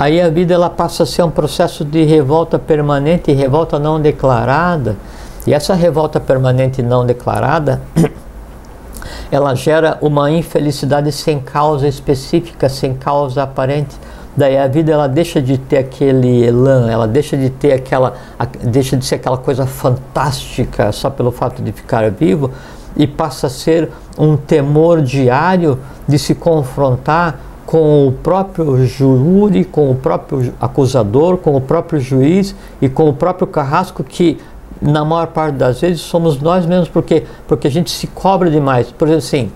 [0.02, 4.02] Aí a vida ela passa a ser um processo de revolta permanente e revolta não
[4.02, 4.98] declarada.
[5.46, 7.80] E essa revolta permanente não declarada,
[9.32, 13.96] ela gera uma infelicidade sem causa específica, sem causa aparente.
[14.36, 18.14] Daí a vida ela deixa de ter aquele elan, ela deixa de ter aquela,
[18.64, 22.50] deixa de ser aquela coisa fantástica só pelo fato de ficar vivo
[22.96, 29.92] e passa a ser um temor diário de se confrontar com o próprio júri, com
[29.92, 34.40] o próprio acusador, com o próprio juiz e com o próprio carrasco que
[34.82, 38.92] na maior parte das vezes somos nós mesmos porque porque a gente se cobra demais.
[38.92, 39.52] Por exemplo, assim,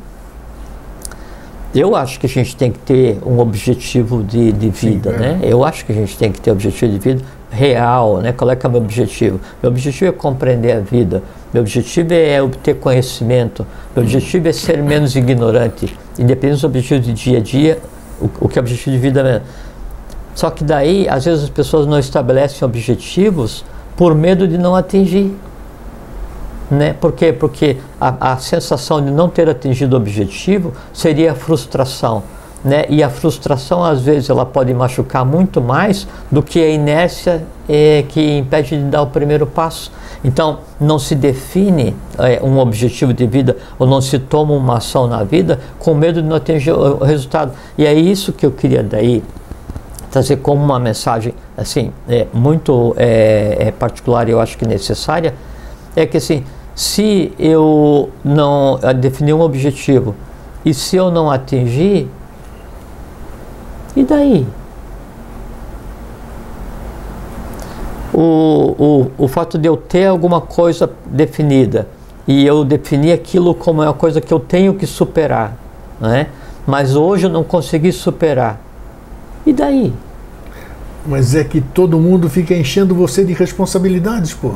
[1.79, 5.19] eu acho que a gente tem que ter um objetivo de, de vida, Sim, é.
[5.19, 5.39] né?
[5.43, 8.31] Eu acho que a gente tem que ter objetivo de vida real, né?
[8.31, 9.39] Qual é que é o meu objetivo?
[9.61, 11.23] Meu objetivo é compreender a vida.
[11.53, 13.65] Meu objetivo é obter conhecimento.
[13.95, 15.97] Meu objetivo é ser menos ignorante.
[16.19, 17.79] Independente dos objetivos de dia a dia,
[18.19, 19.45] o, o que é objetivo de vida mesmo.
[20.33, 23.63] Só que daí, às vezes as pessoas não estabelecem objetivos
[23.95, 25.33] por medo de não atingir.
[26.69, 26.93] Né?
[26.93, 27.32] Por quê?
[27.32, 32.23] Porque a, a sensação de não ter atingido o objetivo seria a frustração.
[32.63, 32.86] Né?
[32.89, 38.04] E a frustração, às vezes, ela pode machucar muito mais do que a inércia é,
[38.10, 39.91] que impede de dar o primeiro passo.
[40.23, 45.06] Então, não se define é, um objetivo de vida ou não se toma uma ação
[45.06, 47.51] na vida com medo de não atingir o resultado.
[47.78, 49.23] E é isso que eu queria daí
[50.15, 55.34] trazer como uma mensagem assim é, muito é, é, particular e eu acho que necessária
[55.93, 60.13] é que assim se eu não definir um objetivo
[60.63, 62.07] e se eu não atingir
[63.95, 64.45] e daí
[68.13, 71.88] o, o, o fato de eu ter alguma coisa definida
[72.27, 75.57] e eu definir aquilo como é uma coisa que eu tenho que superar,
[75.99, 76.27] né?
[76.65, 78.59] mas hoje eu não consegui superar.
[79.45, 79.93] E daí?
[81.05, 84.55] Mas é que todo mundo fica enchendo você de responsabilidades, pô.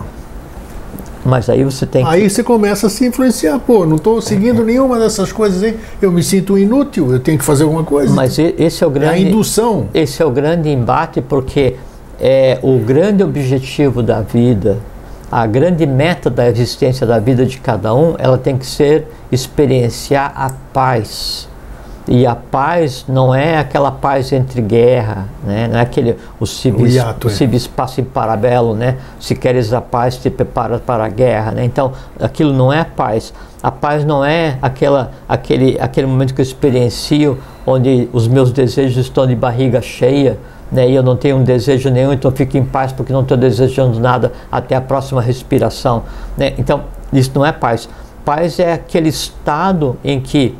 [1.25, 2.09] Mas aí você tem que...
[2.09, 4.65] Aí você começa a se influenciar, pô, não estou seguindo é.
[4.65, 5.75] nenhuma dessas coisas, hein?
[6.01, 8.13] Eu me sinto inútil, eu tenho que fazer alguma coisa.
[8.13, 9.23] Mas esse é o grande...
[9.23, 9.87] É a indução.
[9.93, 11.75] Esse é o grande embate, porque
[12.19, 14.77] é o grande objetivo da vida,
[15.31, 20.31] a grande meta da existência da vida de cada um, ela tem que ser experienciar
[20.35, 21.48] a paz.
[22.11, 25.67] E a paz não é aquela paz entre guerra, né?
[25.67, 27.33] não é aquele o, cibis, o, hiato, o é.
[27.35, 28.97] ciberespaço em parabelo, né?
[29.19, 31.63] Se queres a paz, te prepara para a guerra, né?
[31.63, 33.31] Então, aquilo não é paz.
[33.61, 38.97] A paz não é aquela, aquele, aquele momento que eu experiencio onde os meus desejos
[38.97, 40.39] estão de barriga cheia,
[40.71, 43.37] né, e eu não tenho um desejo nenhum, então fico em paz porque não estou
[43.37, 46.03] desejando nada até a próxima respiração.
[46.35, 46.53] Né?
[46.57, 47.87] Então, isso não é paz.
[48.25, 50.55] Paz é aquele estado em que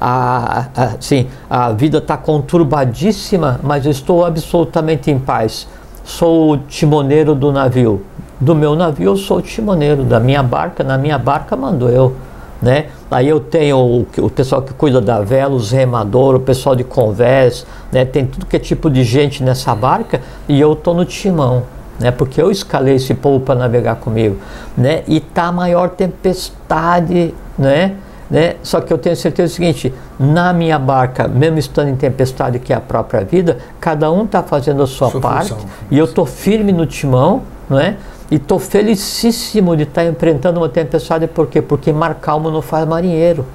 [0.00, 5.66] a, a, sim, a vida está conturbadíssima, mas eu estou absolutamente em paz.
[6.04, 8.02] Sou o timoneiro do navio.
[8.40, 12.14] Do meu navio eu sou o timoneiro, da minha barca, na minha barca mando eu.
[12.60, 12.86] né?
[13.10, 16.84] Aí eu tenho o, o pessoal que cuida da vela, os remadores, o pessoal de
[16.84, 18.04] convés, né?
[18.04, 21.64] Tem tudo que é tipo de gente nessa barca e eu tô no timão,
[21.98, 22.10] né?
[22.10, 24.36] Porque eu escalei esse povo para navegar comigo,
[24.76, 25.02] né?
[25.06, 27.94] E tá a maior tempestade, né?
[28.30, 28.56] Né?
[28.62, 32.72] Só que eu tenho certeza do seguinte: na minha barca, mesmo estando em tempestade, que
[32.72, 35.68] é a própria vida, cada um está fazendo a sua, sua parte função.
[35.90, 37.96] e eu estou firme no timão, não é?
[38.30, 41.62] E estou felicíssimo de estar tá enfrentando uma tempestade, por quê?
[41.62, 43.46] Porque mar calmo não faz marinheiro.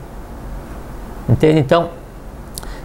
[1.29, 1.59] Entende?
[1.59, 1.89] Então,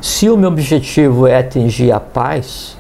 [0.01, 2.77] se o meu objetivo é atingir a paz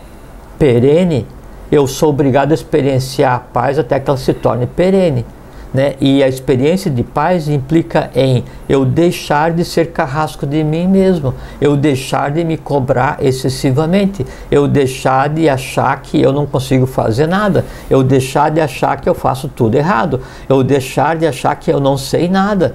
[0.59, 1.27] perene,
[1.73, 5.25] eu sou obrigado a experienciar a paz até que ela se torne perene.
[5.73, 5.95] Né?
[6.01, 11.35] E a experiência de paz implica em eu deixar de ser carrasco de mim mesmo,
[11.61, 17.27] eu deixar de me cobrar excessivamente, eu deixar de achar que eu não consigo fazer
[17.27, 21.71] nada, eu deixar de achar que eu faço tudo errado, eu deixar de achar que
[21.71, 22.75] eu não sei nada.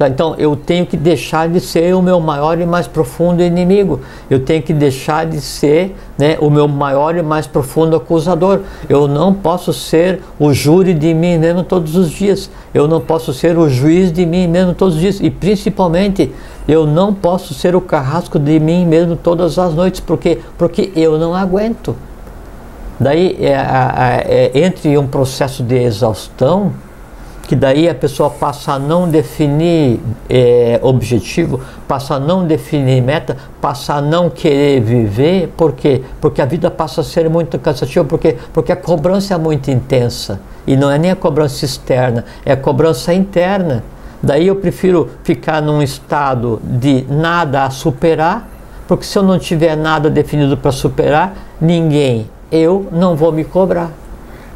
[0.00, 4.00] Então eu tenho que deixar de ser o meu maior e mais profundo inimigo.
[4.28, 8.60] Eu tenho que deixar de ser né, o meu maior e mais profundo acusador.
[8.88, 12.50] Eu não posso ser o júri de mim mesmo todos os dias.
[12.72, 15.20] Eu não posso ser o juiz de mim mesmo todos os dias.
[15.20, 16.32] E principalmente,
[16.66, 20.00] eu não posso ser o carrasco de mim mesmo todas as noites.
[20.00, 20.40] Por quê?
[20.58, 21.94] Porque eu não aguento.
[22.98, 26.72] Daí, é, é, é, entre um processo de exaustão
[27.46, 33.36] que daí a pessoa passa a não definir é, objetivo, passa a não definir meta,
[33.60, 36.02] passa a não querer viver, por quê?
[36.20, 40.40] Porque a vida passa a ser muito cansativa, porque, porque a cobrança é muito intensa.
[40.66, 43.84] E não é nem a cobrança externa, é a cobrança interna.
[44.22, 48.48] Daí eu prefiro ficar num estado de nada a superar,
[48.88, 53.90] porque se eu não tiver nada definido para superar, ninguém, eu não vou me cobrar.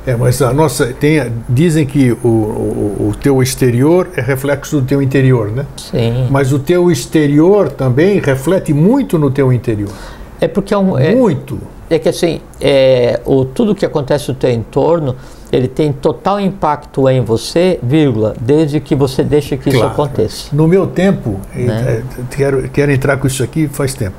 [0.09, 4.87] É, mas a nossa tem, dizem que o, o, o, teu exterior é reflexo do
[4.87, 5.66] teu interior, né?
[5.77, 6.29] Sim.
[6.31, 9.92] Mas o teu exterior também reflete muito no teu interior.
[10.40, 11.59] É porque é um é, muito.
[11.90, 15.14] É que assim, é, o, tudo que acontece no teu entorno,
[15.53, 19.77] ele tem total impacto em você, vírgula, desde que você deixe que claro.
[19.77, 20.57] isso aconteça.
[20.57, 22.03] No meu tempo, né?
[22.03, 24.16] É, quero, quero entrar com isso aqui faz tempo.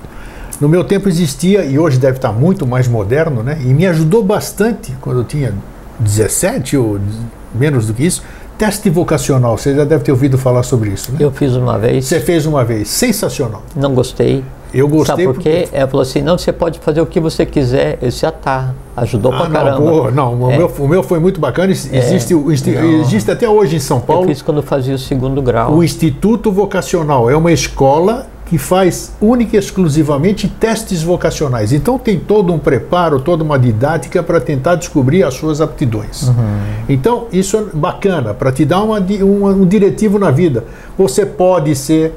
[0.62, 3.58] No meu tempo existia, e hoje deve estar muito mais moderno, né?
[3.62, 5.52] E me ajudou bastante quando eu tinha
[6.00, 7.00] 17 ou
[7.54, 8.24] menos do que isso,
[8.58, 9.58] teste vocacional.
[9.58, 11.18] Você já deve ter ouvido falar sobre isso, né?
[11.22, 12.06] Eu fiz uma vez.
[12.06, 12.90] Você fez uma vez.
[12.90, 13.64] Sensacional.
[13.76, 14.44] Não gostei.
[14.74, 15.26] Eu gostei.
[15.26, 15.62] Sabe por quê?
[15.64, 15.78] Porque...
[15.78, 17.98] Ela falou assim: não, você pode fazer o que você quiser.
[18.02, 18.74] Eu disse, ah, tá.
[18.96, 19.92] Ajudou ah, pra não, caramba.
[19.92, 20.12] Boa.
[20.12, 20.58] Não, o, é.
[20.58, 21.72] meu, o meu foi muito bacana.
[21.72, 22.86] Existe, é.
[23.02, 24.24] existe até hoje em São Paulo.
[24.24, 25.74] Eu fiz quando fazia o segundo grau.
[25.74, 31.72] O Instituto Vocacional é uma escola que faz única e exclusivamente testes vocacionais.
[31.72, 36.24] Então tem todo um preparo, toda uma didática para tentar descobrir as suas aptidões.
[36.24, 36.34] Uhum.
[36.90, 40.64] Então isso é bacana para te dar uma, uma, um diretivo na vida.
[40.98, 42.14] Você pode ser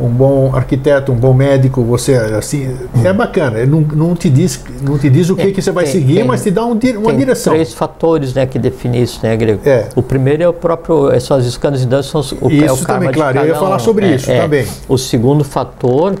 [0.00, 3.64] um bom arquiteto, um bom médico, você assim é bacana.
[3.66, 6.14] Não, não te diz não te diz o que, é, que você vai tem, seguir,
[6.16, 7.52] tem, mas te dá um, uma tem direção.
[7.52, 9.60] Três fatores, né, que definem isso, né, Grego?
[9.68, 9.88] É.
[9.94, 13.12] O primeiro é o próprio, são as escanas e danças, o, isso é o também,
[13.12, 13.38] claro.
[13.38, 14.40] Eu ia falar sobre é, isso é.
[14.40, 14.66] também.
[14.88, 16.14] O segundo fator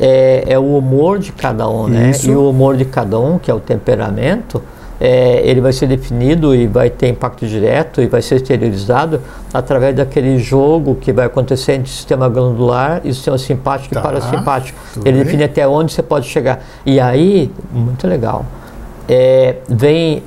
[0.00, 2.10] é, é, o humor de cada um, né?
[2.10, 2.30] Isso.
[2.30, 4.62] E o humor de cada um, que é o temperamento
[5.00, 9.20] é, ele vai ser definido e vai ter impacto direto e vai ser exteriorizado
[9.52, 14.00] através daquele jogo que vai acontecer entre o sistema glandular e o sistema simpático tá,
[14.00, 14.78] e parasimpático.
[15.04, 15.24] Ele bem.
[15.24, 16.62] define até onde você pode chegar.
[16.84, 18.46] E aí, muito legal,
[19.08, 20.22] é, vem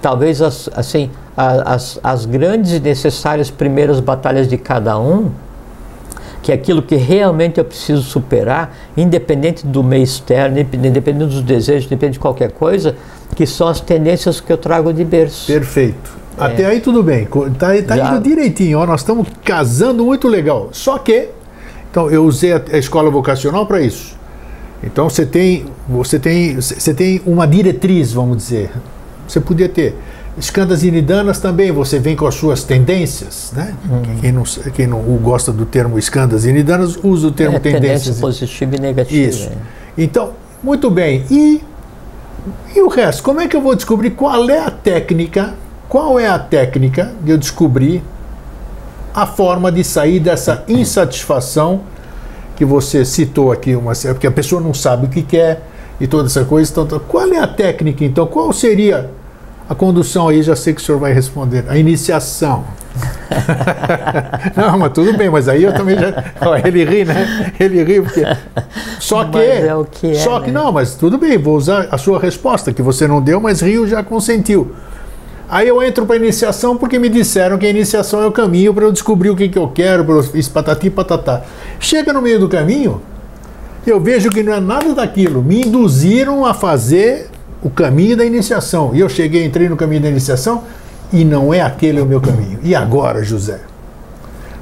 [0.00, 5.30] talvez as, assim, as, as grandes e necessárias primeiras batalhas de cada um,
[6.44, 11.86] que é aquilo que realmente eu preciso superar, independente do meio externo, independente dos desejos,
[11.86, 12.94] independente de qualquer coisa,
[13.34, 15.46] que são as tendências que eu trago de berço.
[15.46, 16.18] Perfeito.
[16.38, 16.44] É.
[16.44, 17.26] Até aí tudo bem,
[17.58, 20.68] tá, tá indo direitinho, ó, nós estamos casando muito legal.
[20.70, 21.30] Só que,
[21.90, 24.14] então eu usei a, a escola vocacional para isso.
[24.82, 28.70] Então você tem, você tem, você tem uma diretriz, vamos dizer.
[29.26, 29.96] Você podia ter
[30.36, 33.74] escandas inidanas também, você vem com as suas tendências, né?
[33.88, 34.02] Uhum.
[34.20, 34.42] Quem, não,
[34.74, 38.16] quem não gosta do termo escandas inidanas usa o termo é, tendências.
[38.16, 39.28] Tendência positiva e negativa.
[39.28, 39.50] Isso.
[39.96, 40.32] Então,
[40.62, 41.24] muito bem.
[41.30, 41.62] E
[42.74, 45.54] e o resto, como é que eu vou descobrir qual é a técnica?
[45.88, 48.02] Qual é a técnica de eu descobrir
[49.14, 51.82] a forma de sair dessa insatisfação
[52.56, 55.62] que você citou aqui, uma, porque a pessoa não sabe o que quer
[56.00, 56.70] e toda essa coisa.
[56.70, 58.26] Então, qual é a técnica então?
[58.26, 59.10] Qual seria
[59.68, 60.42] a condução aí?
[60.42, 61.64] Já sei que o senhor vai responder.
[61.68, 62.64] A iniciação.
[64.56, 66.12] não, mas tudo bem, mas aí eu também já.
[66.64, 67.52] ele ri, né?
[67.58, 68.22] Ele ri porque.
[69.00, 69.38] Só que.
[69.38, 70.60] É o que é, só que né?
[70.60, 73.86] não, mas tudo bem, vou usar a sua resposta, que você não deu, mas Rio
[73.86, 74.74] já consentiu.
[75.48, 78.84] Aí eu entro para iniciação porque me disseram que a iniciação é o caminho para
[78.84, 81.42] eu descobrir o que, que eu quero, para eu patati patatá.
[81.78, 83.02] Chega no meio do caminho,
[83.86, 85.42] eu vejo que não é nada daquilo.
[85.42, 87.30] Me induziram a fazer
[87.64, 88.94] o caminho da iniciação.
[88.94, 90.62] E eu cheguei, entrei no caminho da iniciação
[91.10, 92.58] e não é aquele o meu caminho.
[92.62, 93.60] E agora, José?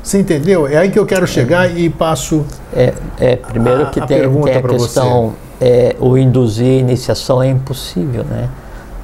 [0.02, 0.66] Você entendeu?
[0.66, 2.44] É aí que eu quero chegar e passo.
[2.72, 7.42] É, é primeiro a, que tem, a, tem a questão, é, o induzir a iniciação
[7.42, 8.48] é impossível, né?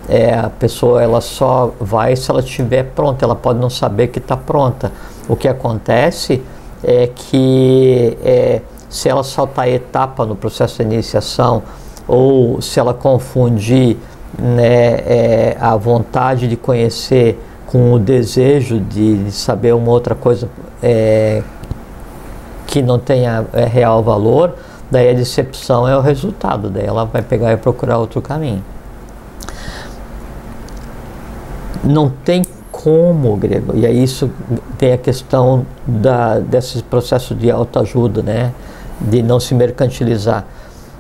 [0.08, 4.18] É, a pessoa ela só vai se ela estiver pronta, ela pode não saber que
[4.18, 4.90] está pronta.
[5.28, 6.42] O que acontece
[6.82, 11.62] é que é, se ela saltar etapa no processo de iniciação
[12.08, 13.96] ou se ela confundir
[14.38, 20.48] né, é, a vontade de conhecer com o desejo de saber uma outra coisa
[20.82, 21.42] é,
[22.66, 24.54] que não tenha é, real valor,
[24.90, 28.64] daí a decepção é o resultado, daí ela vai pegar e procurar outro caminho.
[31.84, 32.42] Não tem
[32.72, 34.30] como, grego, e aí isso
[34.78, 38.52] tem a questão da, desse processo de autoajuda, né?
[39.00, 40.44] de não se mercantilizar.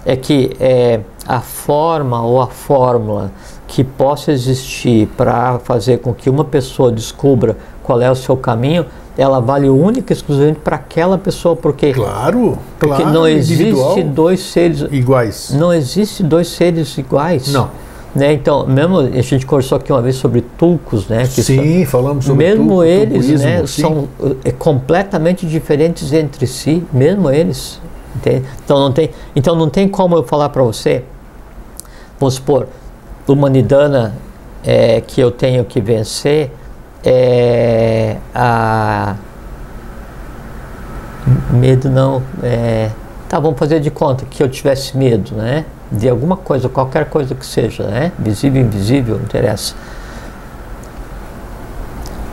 [0.08, 3.30] É que é, a forma ou a fórmula
[3.66, 8.86] que possa existir para fazer com que uma pessoa descubra qual é o seu caminho,
[9.16, 14.40] ela vale única e exclusivamente para aquela pessoa, porque claro, porque claro, não existe dois
[14.40, 15.50] seres iguais.
[15.52, 17.52] Não existe dois seres iguais.
[17.52, 17.68] Não.
[18.14, 18.32] Né?
[18.32, 21.26] Então, mesmo a gente conversou aqui uma vez sobre tulcos, né?
[21.26, 24.08] Que sim, são, falamos sobre Mesmo eles, né, são
[24.44, 27.80] é, completamente diferentes entre si, mesmo eles.
[28.64, 31.04] Então não tem, então não tem como eu falar para você,
[32.18, 32.66] vamos supor,
[33.26, 33.50] uma
[34.64, 36.50] é, que eu tenho que vencer
[37.04, 39.14] é a
[41.50, 42.90] medo não é,
[43.28, 45.64] tá vamos fazer de conta que eu tivesse medo né?
[45.90, 48.12] De alguma coisa qualquer coisa que seja né?
[48.18, 49.74] Visível invisível não interessa.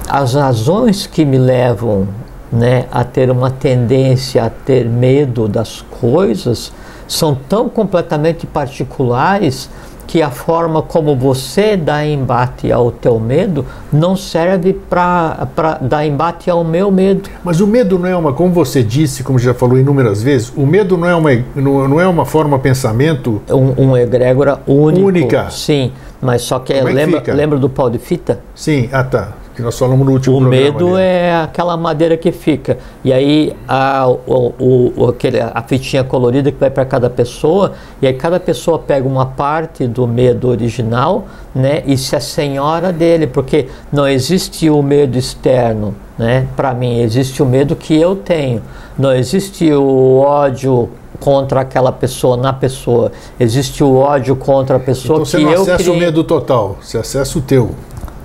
[0.09, 2.07] As razões que me levam
[2.55, 6.71] né, a ter uma tendência a ter medo das coisas
[7.07, 9.69] são tão completamente particulares
[10.07, 15.47] que a forma como você dá embate ao teu medo não serve para
[15.81, 17.29] dar embate ao meu medo.
[17.43, 20.65] Mas o medo não é uma, como você disse, como já falou inúmeras vezes, o
[20.65, 23.41] medo não é uma, não é uma forma pensamento.
[23.49, 25.07] Um, um egrégora único.
[25.07, 25.49] Única.
[25.49, 25.91] Sim,
[26.21, 28.39] mas só que, é lembra, que lembra do pau de fita?
[28.53, 30.69] Sim, ah tá que nós falamos no último o programa.
[30.69, 32.77] O medo é aquela madeira que fica.
[33.03, 38.07] E aí a, o, o, aquele, a fitinha colorida que vai para cada pessoa, e
[38.07, 43.67] aí cada pessoa pega uma parte do medo original né, e se assenhora dele, porque
[43.91, 45.95] não existe o medo externo.
[46.17, 46.47] Né?
[46.55, 48.61] Para mim, existe o medo que eu tenho.
[48.97, 50.89] Não existe o ódio
[51.19, 53.11] contra aquela pessoa na pessoa.
[53.39, 56.77] Existe o ódio contra a pessoa então, que eu Você não acessa o medo total,
[56.81, 57.71] você acessa o teu.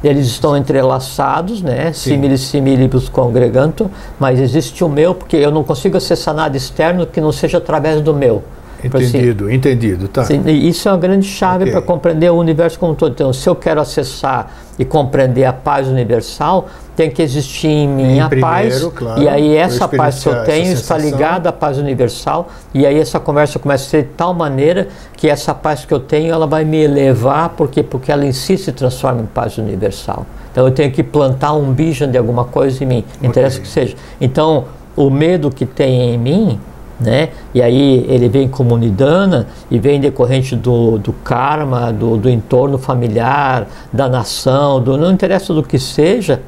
[0.03, 1.93] Eles estão entrelaçados, né?
[1.93, 7.21] Similis similibus congreganto, mas existe o meu, porque eu não consigo acessar nada externo que
[7.21, 8.43] não seja através do meu.
[8.85, 10.27] Entendido, assim, entendido, tá.
[10.47, 11.73] Isso é uma grande chave okay.
[11.73, 13.13] para compreender o universo como um todo.
[13.13, 18.17] Então, se eu quero acessar e compreender a paz universal, tem que existir em mim
[18.17, 18.93] em a primeiro, paz.
[18.95, 22.49] Claro, e aí essa paz que eu tenho está ligada à paz universal.
[22.75, 26.01] E aí essa conversa começa a ser de tal maneira que essa paz que eu
[26.01, 30.27] tenho, ela vai me elevar, porque porque ela em si se transforma em paz universal.
[30.51, 33.67] Então eu tenho que plantar um bijan de alguma coisa em mim, interessa okay.
[33.67, 33.97] que seja.
[34.21, 34.65] Então,
[34.97, 36.61] o medo que tem em mim,
[37.01, 37.31] né?
[37.55, 42.77] E aí ele vem como nidana e vem decorrente do, do karma, do, do entorno
[42.77, 46.41] familiar, da nação, do, não interessa do que seja,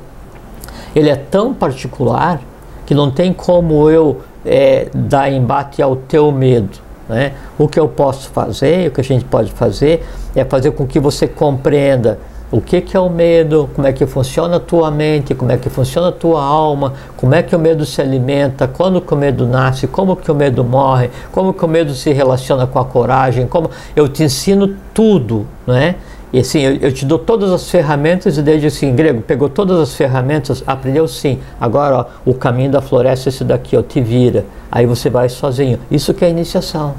[0.94, 2.40] ele é tão particular
[2.84, 6.78] que não tem como eu é, dar embate ao teu medo.
[7.08, 7.32] Né?
[7.58, 11.00] O que eu posso fazer, o que a gente pode fazer, é fazer com que
[11.00, 12.18] você compreenda
[12.52, 15.56] o que, que é o medo, como é que funciona a tua mente, como é
[15.56, 19.16] que funciona a tua alma, como é que o medo se alimenta, quando que o
[19.16, 22.84] medo nasce, como que o medo morre, como que o medo se relaciona com a
[22.84, 25.96] coragem, como eu te ensino tudo, não é?
[26.30, 29.78] E assim, eu, eu, te dou todas as ferramentas e desde assim, grego, pegou todas
[29.78, 31.38] as ferramentas, aprendeu sim.
[31.58, 34.44] Agora, ó, o caminho da floresta é esse daqui, ó, te vira.
[34.70, 35.78] Aí você vai sozinho.
[35.90, 36.94] Isso que é iniciação.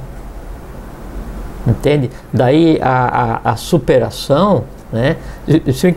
[1.66, 2.12] Entende?
[2.32, 5.18] Daí a, a, a superação né?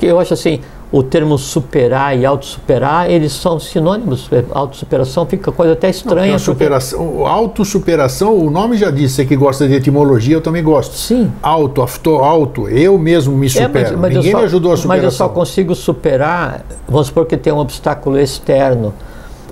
[0.03, 4.31] Eu acho assim, o termo superar e autossuperar, eles são sinônimos.
[4.53, 6.33] Autossuperação fica coisa até estranha.
[6.33, 7.29] Não, superação, porque...
[7.29, 10.95] Autossuperação, o nome já disse, você que gosta de etimologia, eu também gosto.
[10.95, 11.31] Sim.
[11.43, 13.79] Auto, auto, auto eu mesmo me supero.
[13.79, 14.97] É, mas, mas Ninguém só, me ajudou a superar.
[14.97, 18.95] Mas eu só consigo superar, vamos supor que tem um obstáculo externo.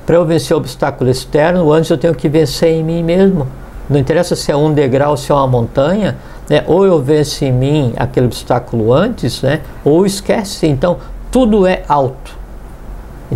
[0.06, 3.46] Para eu vencer o obstáculo externo, antes eu tenho que vencer em mim mesmo.
[3.88, 6.16] Não interessa se é um degrau se é uma montanha,
[6.48, 6.64] né?
[6.66, 9.60] ou eu venço em mim aquele obstáculo antes, né?
[9.84, 10.66] ou esquece.
[10.66, 10.98] Então,
[11.30, 12.44] tudo é alto.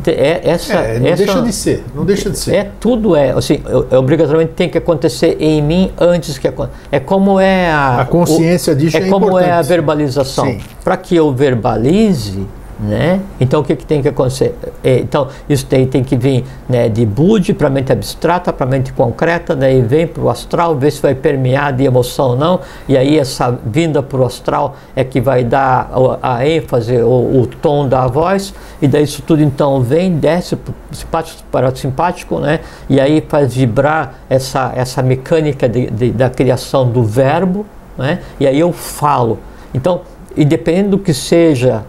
[0.07, 2.55] É, essa, é, não essa, deixa de ser, não deixa de ser.
[2.55, 6.79] É tudo é, assim, é, obrigatoriamente tem que acontecer em mim antes que aconteça.
[6.93, 9.49] É como é a a consciência disso é, é como importante.
[9.49, 10.57] é a verbalização.
[10.85, 12.47] Para que eu verbalize,
[12.79, 13.21] né?
[13.41, 14.55] Então o que, que tem que acontecer?
[14.85, 18.67] É, então isso tem, tem que vir né, de Budi para a mente abstrata, para
[18.67, 22.37] a mente concreta, daí vem para o astral, vê se vai permear de emoção ou
[22.37, 25.91] não, e aí essa vinda para o astral é que vai dar
[26.23, 30.55] a, a ênfase, o, o, tom da voz, e daí isso tudo então vem, desce
[30.55, 32.61] para o simpático, parasimpático, né?
[32.89, 37.67] E aí faz vibrar essa, essa mecânica de, de, da criação do verbo,
[37.97, 38.21] né?
[38.39, 39.39] E aí eu falo.
[39.75, 40.03] Então,
[40.37, 41.85] independente do que seja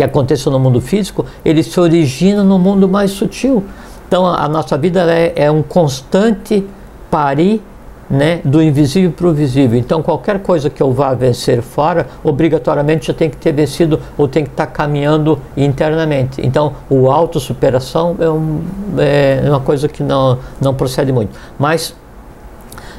[0.00, 3.62] que aconteça no mundo físico, ele se origina no mundo mais sutil.
[4.08, 6.66] Então a, a nossa vida é, é, um constante
[7.10, 7.62] parir
[8.08, 9.78] né, do invisível para o visível.
[9.78, 14.26] Então qualquer coisa que eu vá vencer fora, obrigatoriamente já tem que ter vencido ou
[14.26, 16.40] tem que estar tá caminhando internamente.
[16.42, 18.62] Então o autossuperação é, um,
[18.96, 21.38] é uma coisa que não, não procede muito.
[21.58, 21.94] Mas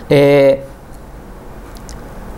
[0.07, 0.59] é,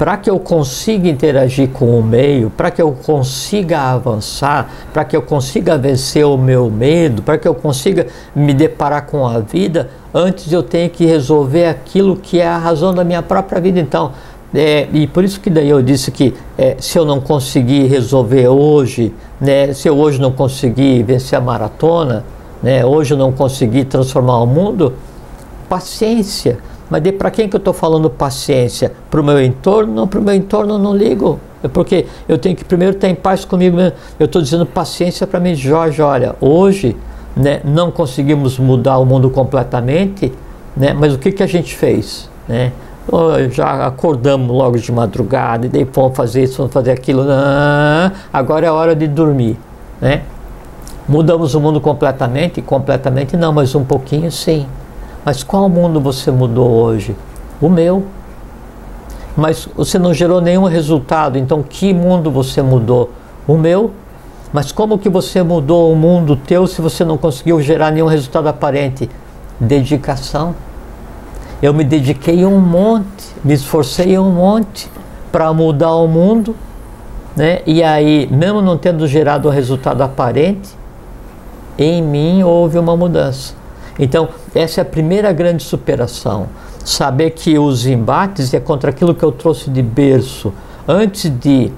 [0.03, 5.15] para que eu consiga interagir com o meio, para que eu consiga avançar, para que
[5.15, 9.89] eu consiga vencer o meu medo, para que eu consiga me deparar com a vida,
[10.13, 13.79] antes eu tenho que resolver aquilo que é a razão da minha própria vida.
[13.79, 14.11] Então,
[14.53, 18.49] é, e por isso que daí eu disse que é, se eu não conseguir resolver
[18.49, 22.25] hoje, né, se eu hoje não conseguir vencer a maratona,
[22.61, 24.95] né, hoje eu não conseguir transformar o mundo,
[25.69, 26.57] paciência
[26.89, 28.91] mas para quem que eu estou falando paciência?
[29.09, 29.93] Para o meu entorno?
[29.93, 31.39] Não, para o meu entorno eu não ligo.
[31.63, 33.93] É porque eu tenho que primeiro estar em paz comigo mesmo.
[34.19, 36.95] Eu estou dizendo paciência para mim, Jorge, olha, hoje
[37.35, 40.31] né, não conseguimos mudar o mundo completamente,
[40.75, 42.29] né, mas o que, que a gente fez?
[42.47, 42.71] Né?
[43.51, 47.23] Já acordamos logo de madrugada, e daí vamos fazer isso, vamos fazer aquilo.
[47.23, 49.57] Não, agora é hora de dormir.
[49.99, 50.21] Né?
[51.07, 52.61] Mudamos o mundo completamente?
[52.61, 54.65] Completamente não, mas um pouquinho sim.
[55.25, 57.15] Mas qual mundo você mudou hoje?
[57.61, 58.03] O meu.
[59.35, 63.11] Mas você não gerou nenhum resultado, então que mundo você mudou?
[63.47, 63.91] O meu.
[64.51, 68.47] Mas como que você mudou o mundo teu se você não conseguiu gerar nenhum resultado
[68.47, 69.09] aparente?
[69.59, 70.53] Dedicação.
[71.61, 74.91] Eu me dediquei um monte, me esforcei um monte
[75.31, 76.55] para mudar o mundo,
[77.35, 77.61] né?
[77.65, 80.69] E aí, mesmo não tendo gerado um resultado aparente,
[81.77, 83.55] em mim houve uma mudança.
[83.97, 86.47] Então, essa é a primeira grande superação.
[86.83, 90.53] Saber que os embates é contra aquilo que eu trouxe de berço.
[90.87, 91.71] Antes de.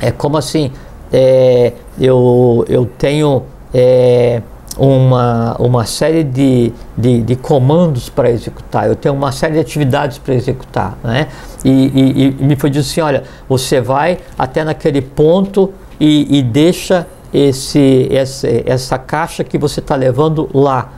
[0.00, 0.72] É como assim.
[1.12, 3.42] É, eu, eu tenho
[3.74, 4.40] é,
[4.76, 10.18] uma, uma série de, de, de comandos para executar, eu tenho uma série de atividades
[10.18, 10.96] para executar.
[11.02, 11.28] Né?
[11.64, 16.42] E, e, e, me foi dito assim: olha, você vai até naquele ponto e, e
[16.42, 20.90] deixa esse, essa, essa caixa que você está levando lá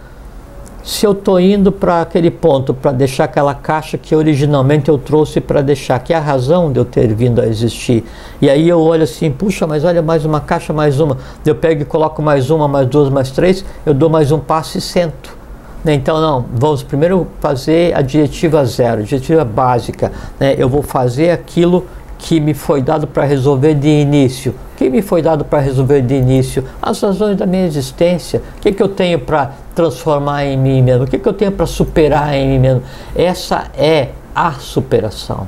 [0.85, 5.41] se eu estou indo para aquele ponto para deixar aquela caixa que originalmente eu trouxe
[5.41, 8.05] para deixar, que é a razão de eu ter vindo a existir.
[8.41, 11.17] E aí eu olho assim, puxa, mas olha mais uma caixa, mais uma.
[11.45, 14.77] Eu pego e coloco mais uma, mais duas, mais três, eu dou mais um passo
[14.77, 15.35] e sento.
[15.83, 15.95] Né?
[15.95, 20.13] Então, não, vamos primeiro fazer a diretiva zero, a diretiva básica.
[20.39, 20.55] Né?
[20.59, 21.87] Eu vou fazer aquilo
[22.19, 24.55] que me foi dado para resolver de início.
[24.75, 26.65] O que me foi dado para resolver de início?
[26.81, 28.43] As razões da minha existência.
[28.57, 31.05] O que, que eu tenho para transformar em mim mesmo?
[31.05, 32.83] O que, que eu tenho para superar em mim mesmo?
[33.15, 35.47] Essa é a superação.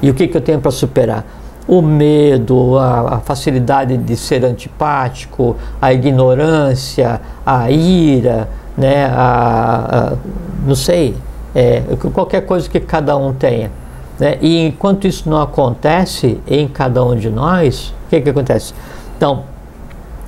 [0.00, 1.24] E o que, que eu tenho para superar?
[1.66, 10.16] O medo, a, a, facilidade de ser antipático, a ignorância, a ira, né, a, a
[10.64, 11.16] não sei,
[11.54, 11.82] é,
[12.12, 13.70] qualquer coisa que cada um tenha.
[14.18, 14.38] Né?
[14.40, 18.72] E enquanto isso não acontece em cada um de nós, o que, que acontece?
[19.16, 19.44] Então,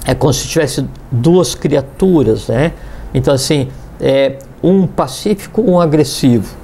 [0.06, 2.72] é como se tivesse duas criaturas, né?
[3.12, 3.68] Então, assim,
[4.00, 6.56] é, um pacífico, um agressivo.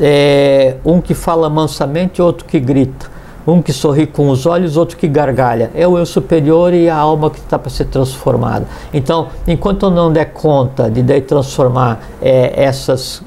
[0.00, 3.10] É, um que fala mansamente, outro que grita.
[3.46, 5.70] Um que sorri com os olhos, outro que gargalha.
[5.74, 8.66] É o eu superior e a alma que está para ser transformada.
[8.92, 13.22] Então, enquanto eu não der conta de daí transformar é, essas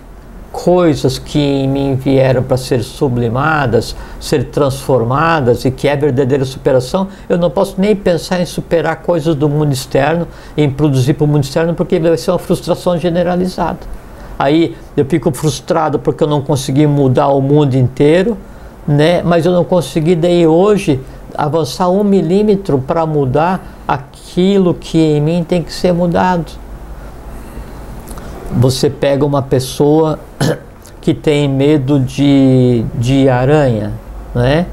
[0.55, 7.09] coisas que em mim vieram para ser sublimadas, ser transformadas e que é verdadeira superação,
[7.27, 10.25] eu não posso nem pensar em superar coisas do mundo externo,
[10.55, 13.79] em produzir para o mundo externo, porque vai ser uma frustração generalizada.
[14.39, 18.37] Aí eu fico frustrado porque eu não consegui mudar o mundo inteiro,
[18.87, 19.21] né?
[19.23, 21.01] mas eu não consegui daí hoje
[21.37, 26.64] avançar um milímetro para mudar aquilo que em mim tem que ser mudado
[28.51, 30.19] você pega uma pessoa
[31.01, 33.93] que tem medo de, de aranha,
[34.33, 34.67] né?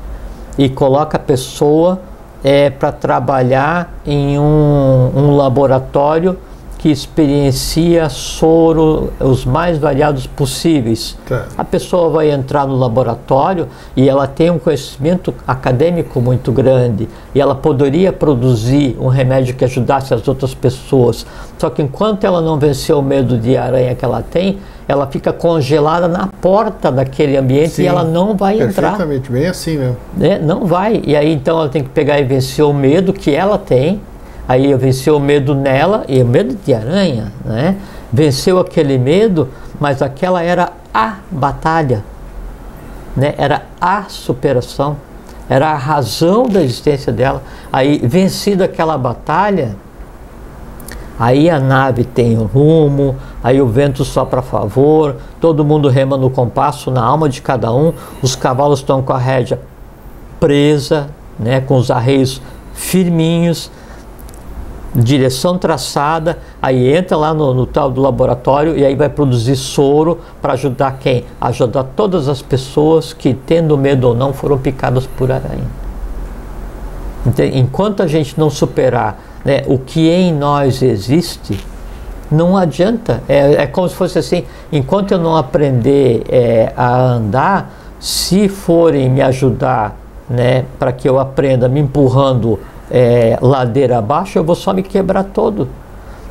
[0.58, 2.00] E coloca a pessoa
[2.44, 6.36] é para trabalhar em um, um laboratório
[6.82, 11.16] que experiencia soro os mais variados possíveis.
[11.28, 11.46] Tá.
[11.56, 17.40] A pessoa vai entrar no laboratório e ela tem um conhecimento acadêmico muito grande e
[17.40, 21.24] ela poderia produzir um remédio que ajudasse as outras pessoas.
[21.56, 24.58] Só que enquanto ela não venceu o medo de aranha que ela tem,
[24.88, 28.96] ela fica congelada na porta daquele ambiente Sim, e ela não vai entrar.
[28.96, 29.96] Perfeitamente, bem assim mesmo.
[30.16, 30.40] Né?
[30.40, 31.00] Não vai.
[31.06, 34.00] E aí então ela tem que pegar e vencer o medo que ela tem
[34.48, 37.76] Aí venceu o medo nela, e o medo de aranha, né?
[38.12, 39.48] Venceu aquele medo,
[39.80, 42.04] mas aquela era a batalha,
[43.16, 43.34] né?
[43.38, 44.96] Era a superação,
[45.48, 47.42] era a razão da existência dela.
[47.72, 49.76] Aí, vencida aquela batalha,
[51.18, 56.16] aí a nave tem o rumo, aí o vento sopra a favor, todo mundo rema
[56.16, 59.60] no compasso, na alma de cada um, os cavalos estão com a rédea
[60.40, 61.06] presa,
[61.38, 61.60] né?
[61.60, 62.42] Com os arreios
[62.74, 63.70] firminhos
[64.94, 70.20] direção traçada, aí entra lá no, no, tal do laboratório e aí vai produzir soro
[70.40, 71.24] para ajudar quem?
[71.40, 75.82] Ajudar todas as pessoas que, tendo medo ou não, foram picadas por aranha.
[77.54, 81.58] Enquanto a gente não superar né, o que em nós existe,
[82.30, 83.22] não adianta.
[83.28, 89.08] É, é como se fosse assim: enquanto eu não aprender é, a andar, se forem
[89.08, 89.96] me ajudar
[90.28, 92.58] né, para que eu aprenda me empurrando
[92.92, 95.66] é, ladeira abaixo, eu vou só me quebrar todo.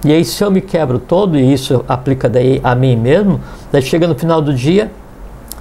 [0.05, 3.41] E aí, se eu me quebro todo, e isso aplica daí a mim mesmo,
[3.71, 4.91] daí chega no final do dia,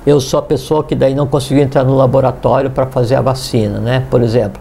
[0.07, 3.79] eu sou a pessoa que daí não conseguiu entrar no laboratório para fazer a vacina,
[3.79, 4.07] né?
[4.11, 4.61] Por exemplo.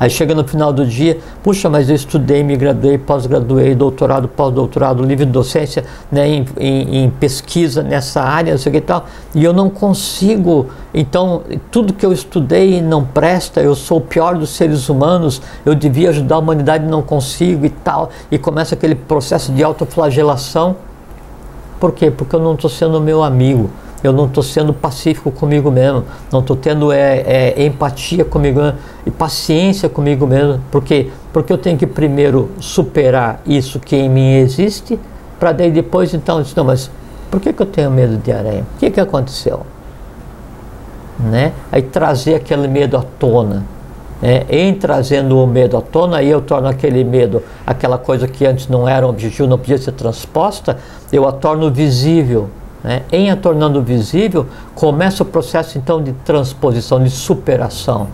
[0.00, 5.02] Aí chega no final do dia, puxa, mas eu estudei, me graduei, pós-graduei, doutorado, pós-doutorado,
[5.02, 9.06] livre docência né, em, em, em, pesquisa nessa área, não sei o que e tal,
[9.34, 14.36] e eu não consigo, então, tudo que eu estudei não presta, eu sou o pior
[14.36, 18.94] dos seres humanos, eu devia ajudar a humanidade não consigo e tal, e começa aquele
[18.94, 20.76] processo de autoflagelação.
[21.80, 22.10] Por quê?
[22.10, 23.70] Porque eu não estou sendo meu amigo
[24.02, 27.18] eu não estou sendo pacífico comigo mesmo, não estou tendo é,
[27.56, 30.60] é, empatia comigo mesmo e paciência comigo mesmo.
[30.70, 31.10] Por quê?
[31.32, 34.98] Porque eu tenho que primeiro superar isso que em mim existe,
[35.38, 36.90] para daí depois então dizer, não, mas
[37.30, 38.64] por que, que eu tenho medo de aranha?
[38.74, 39.66] O que, que aconteceu?
[41.18, 41.52] Né?
[41.70, 43.64] Aí trazer aquele medo à tona.
[44.22, 44.44] Né?
[44.48, 48.68] Em trazendo o medo à tona, aí eu torno aquele medo, aquela coisa que antes
[48.68, 50.78] não era um objetivo, não podia ser transposta,
[51.12, 52.48] eu a torno visível
[52.88, 53.02] né?
[53.12, 58.08] Em a tornando visível, começa o processo então de transposição, de superação.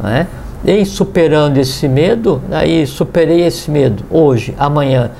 [0.00, 0.28] Né?
[0.64, 5.10] Em superando esse medo, aí superei esse medo, hoje, amanhã,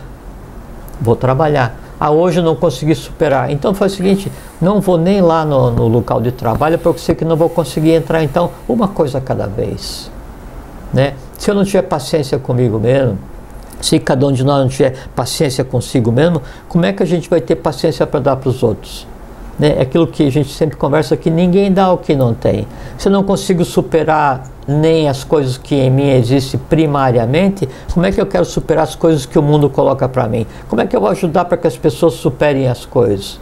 [1.01, 1.75] vou trabalhar.
[1.99, 3.51] Ah, hoje eu não consegui superar.
[3.51, 4.31] Então faz o seguinte,
[4.61, 7.91] não vou nem lá no, no local de trabalho porque sei que não vou conseguir
[7.91, 8.23] entrar.
[8.23, 10.09] Então, uma coisa cada vez.
[10.95, 11.15] Né?
[11.37, 13.19] Se eu não tiver paciência comigo mesmo,
[13.81, 17.29] se cada um de nós não tiver paciência consigo mesmo, como é que a gente
[17.29, 19.07] vai ter paciência para dar para os outros?
[19.59, 19.77] Né?
[19.79, 22.67] É aquilo que a gente sempre conversa que ninguém dá o que não tem.
[22.97, 28.13] Se eu não consigo superar nem as coisas que em mim existem primariamente, como é
[28.13, 30.47] que eu quero superar as coisas que o mundo coloca para mim?
[30.69, 33.39] Como é que eu vou ajudar para que as pessoas superem as coisas?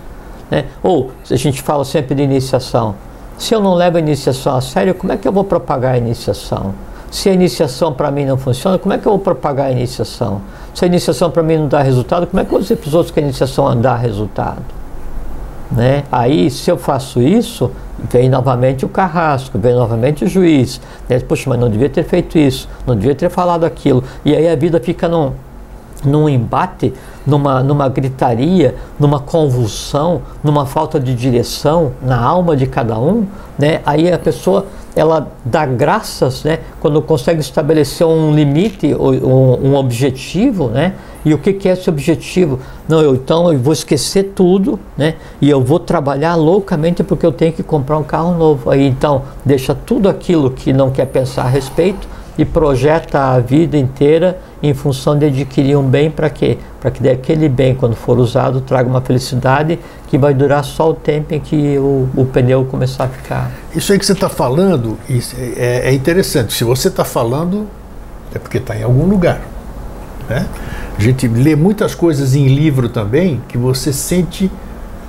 [0.50, 0.64] Né?
[0.82, 2.94] Ou, a gente fala sempre de iniciação.
[3.36, 5.98] Se eu não levo a iniciação a sério, como é que eu vou propagar a
[5.98, 6.74] iniciação?
[7.10, 10.42] Se a iniciação para mim não funciona, como é que eu vou propagar a iniciação?
[10.74, 12.88] Se a iniciação para mim não dá resultado, como é que eu vou dizer para
[12.88, 14.62] os outros que a iniciação dá resultado?
[15.70, 16.04] Né?
[16.10, 17.70] Aí, se eu faço isso,
[18.10, 20.80] vem novamente o carrasco, vem novamente o juiz.
[21.08, 21.18] Né?
[21.20, 24.02] Poxa, mas não devia ter feito isso, não devia ter falado aquilo.
[24.24, 25.32] E aí a vida fica num,
[26.04, 26.92] num embate,
[27.28, 33.26] numa, numa gritaria, numa convulsão, numa falta de direção na alma de cada um.
[33.58, 33.82] Né?
[33.84, 34.64] Aí a pessoa
[34.96, 40.94] ela dá graças né, quando consegue estabelecer um limite, um, um objetivo, né?
[41.24, 42.58] E o que, que é esse objetivo?
[42.88, 45.16] Não, eu, então eu vou esquecer tudo, né?
[45.40, 48.70] E eu vou trabalhar loucamente porque eu tenho que comprar um carro novo.
[48.70, 52.08] Aí então deixa tudo aquilo que não quer pensar a respeito
[52.38, 56.56] e projeta a vida inteira em função de adquirir um bem para quê?
[56.80, 60.94] Para que aquele bem, quando for usado, traga uma felicidade que vai durar só o
[60.94, 63.50] tempo em que o, o pneu começar a ficar.
[63.74, 64.96] Isso aí que você está falando
[65.56, 66.52] é, é, interessante.
[66.52, 67.66] Se você está falando,
[68.32, 69.40] é porque está em algum lugar.
[70.28, 70.46] Né?
[70.96, 74.50] A gente lê muitas coisas em livro também que você sente,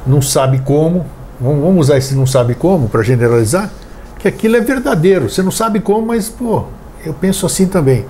[0.05, 1.05] não sabe como.
[1.39, 3.71] Vamos usar esse não sabe como para generalizar,
[4.17, 5.29] que aquilo é verdadeiro.
[5.29, 6.65] Você não sabe como, mas pô,
[7.05, 8.05] eu penso assim também.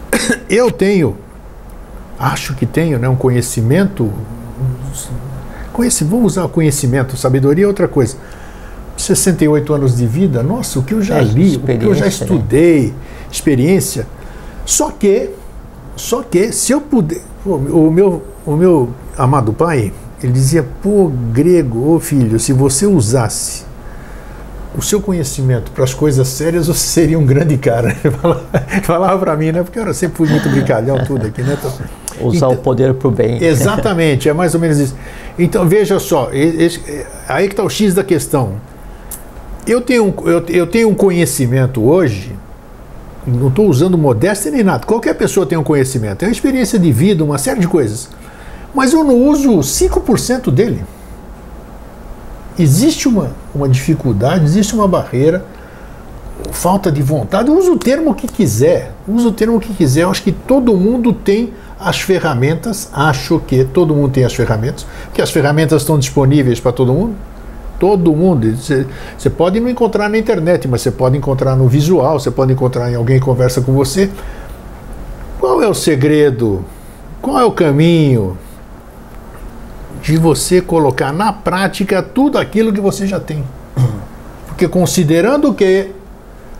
[0.48, 1.16] Eu tenho,
[2.18, 4.12] acho que tenho, né, um conhecimento.
[5.72, 8.16] Conheci, vamos usar conhecimento, sabedoria é outra coisa.
[8.96, 12.04] 68 anos de vida, nossa, o que eu já é, li, o que eu já
[12.04, 12.08] né?
[12.08, 12.94] estudei, né?
[13.30, 14.06] experiência.
[14.64, 15.30] Só que,
[15.96, 17.20] só que, se eu puder.
[17.44, 19.92] O meu, o meu amado pai,
[20.22, 23.64] ele dizia: pô, grego, ô filho, se você usasse
[24.76, 27.94] o seu conhecimento para as coisas sérias, você seria um grande cara.
[28.82, 29.62] Falava para mim, né?
[29.62, 31.56] Porque eu sempre fui muito brincalhão, tudo aqui, né?
[31.58, 31.72] Então,
[32.20, 33.42] Usar então, o poder para o bem.
[33.42, 34.94] Exatamente, é mais ou menos isso.
[35.38, 36.80] Então, veja só, esse,
[37.28, 38.54] aí que está o X da questão.
[39.66, 42.32] Eu tenho, eu, eu tenho um conhecimento hoje,
[43.26, 46.92] não estou usando modéstia nem nada, qualquer pessoa tem um conhecimento, é uma experiência de
[46.92, 48.10] vida, uma série de coisas.
[48.74, 50.84] Mas eu não uso 5% dele.
[52.58, 55.44] Existe uma, uma dificuldade, existe uma barreira,
[56.52, 57.50] falta de vontade.
[57.50, 60.02] Usa o termo que quiser, usa o termo que quiser.
[60.02, 64.86] Eu acho que todo mundo tem as ferramentas, acho que todo mundo tem as ferramentas,
[65.12, 67.14] que as ferramentas estão disponíveis para todo mundo.
[67.78, 68.54] Todo mundo.
[68.56, 72.90] Você pode não encontrar na internet, mas você pode encontrar no visual, você pode encontrar
[72.90, 74.08] em alguém que conversa com você.
[75.40, 76.64] Qual é o segredo?
[77.20, 78.38] Qual é o caminho
[80.04, 83.42] de você colocar na prática tudo aquilo que você já tem?
[84.46, 85.90] Porque considerando que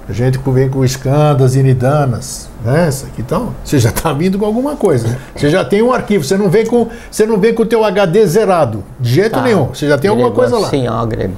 [0.08, 2.88] a gente vem com escandas e nidanas, né?
[2.88, 5.18] Essa aqui, então, você já está vindo com alguma coisa.
[5.36, 7.84] Você já tem um arquivo, você não vem com, você não vem com o teu
[7.84, 9.42] HD zerado, de jeito tá.
[9.42, 9.66] nenhum.
[9.66, 10.68] Você já tem alguma coisa lá.
[10.70, 11.34] Sim, ó, Grego.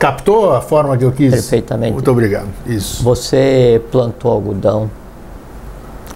[0.00, 1.32] Captou a forma que eu quis?
[1.32, 1.92] Perfeitamente.
[1.92, 2.48] Muito obrigado.
[2.66, 3.02] Isso.
[3.04, 4.90] Você plantou algodão,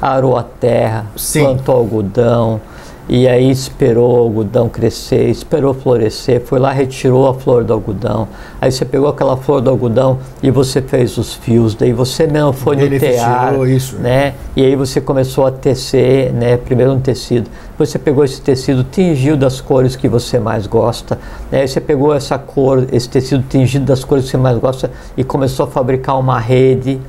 [0.02, 1.44] arou a terra, Sim.
[1.44, 2.60] plantou algodão,
[3.08, 8.26] e aí esperou o algodão crescer, esperou florescer, foi lá, retirou a flor do algodão.
[8.60, 12.52] Aí você pegou aquela flor do algodão e você fez os fios, daí você mesmo
[12.52, 13.96] foi no tear, isso.
[13.96, 14.34] né?
[14.56, 16.56] E aí você começou a tecer, né?
[16.56, 17.48] Primeiro um tecido.
[17.70, 21.18] Depois você pegou esse tecido, tingiu das cores que você mais gosta,
[21.50, 21.60] né?
[21.60, 25.22] Aí você pegou essa cor, esse tecido tingido das cores que você mais gosta e
[25.22, 27.00] começou a fabricar uma rede,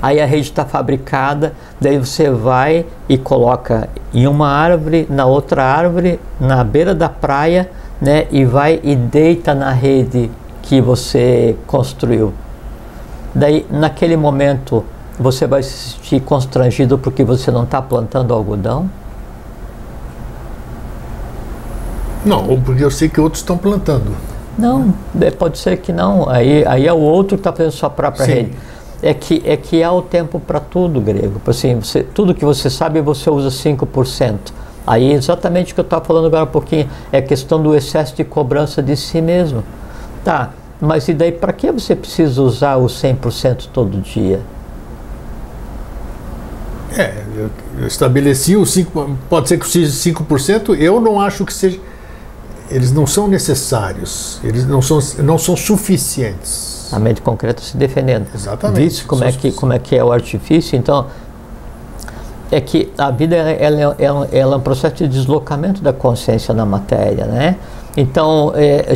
[0.00, 5.64] Aí a rede está fabricada, daí você vai e coloca em uma árvore, na outra
[5.64, 7.68] árvore, na beira da praia,
[8.00, 8.26] né?
[8.30, 10.30] E vai e deita na rede
[10.62, 12.32] que você construiu.
[13.34, 14.84] Daí, naquele momento,
[15.18, 18.88] você vai se sentir constrangido porque você não está plantando algodão?
[22.24, 24.14] Não, porque eu sei que outros estão plantando.
[24.56, 26.28] Não, é, pode ser que não.
[26.28, 28.32] Aí, aí é o outro que está fazendo sua própria Sim.
[28.32, 28.56] rede
[29.02, 31.40] é que, é que há o tempo para tudo, grego.
[31.46, 34.38] Assim, você, tudo que você sabe, você usa 5%.
[34.86, 38.16] Aí, exatamente o que eu estava falando agora um pouquinho, é a questão do excesso
[38.16, 39.62] de cobrança de si mesmo.
[40.24, 44.40] Tá, mas e daí, para que você precisa usar o 100% todo dia?
[46.96, 51.52] É, eu, eu estabeleci o 5%, pode ser que seja 5%, eu não acho que
[51.52, 51.78] seja.
[52.70, 58.26] Eles não são necessários, eles não são, não são suficientes a mente concreta se defendendo.
[58.34, 58.80] Exatamente.
[58.80, 61.06] Visto como é, que, como é que é o artifício, então
[62.50, 66.64] é que a vida ela, ela, ela é um processo de deslocamento da consciência na
[66.64, 67.56] matéria, né?
[67.96, 68.92] Então é,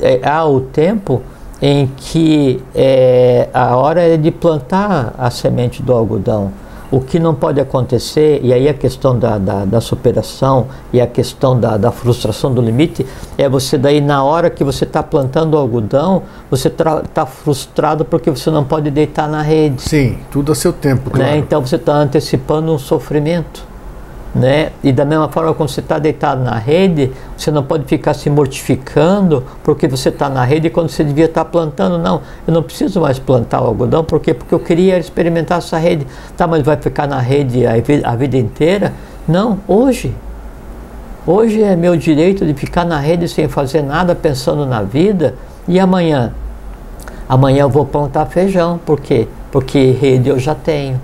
[0.00, 1.22] é, é há o tempo
[1.60, 6.52] em que é, a hora é de plantar a semente do algodão
[6.90, 11.06] o que não pode acontecer, e aí a questão da, da, da superação e a
[11.06, 13.06] questão da, da, frustração do limite,
[13.36, 18.30] é você daí na hora que você está plantando o algodão, você está frustrado porque
[18.30, 19.82] você não pode deitar na rede.
[19.82, 21.16] Sim, tudo a seu tempo, né?
[21.16, 21.32] claro.
[21.32, 21.38] Né?
[21.38, 23.73] Então você está antecipando um sofrimento
[24.34, 24.72] né?
[24.82, 28.28] E da mesma forma, quando você está deitado na rede, você não pode ficar se
[28.28, 31.98] mortificando porque você está na rede quando você devia estar tá plantando.
[31.98, 34.34] Não, eu não preciso mais plantar o algodão, por quê?
[34.34, 36.06] Porque eu queria experimentar essa rede.
[36.36, 37.74] Tá, mas vai ficar na rede a,
[38.04, 38.92] a vida inteira?
[39.28, 40.12] Não, hoje.
[41.26, 45.34] Hoje é meu direito de ficar na rede sem fazer nada, pensando na vida.
[45.66, 46.34] E amanhã?
[47.26, 49.26] Amanhã eu vou plantar feijão, por quê?
[49.50, 51.00] Porque rede eu já tenho.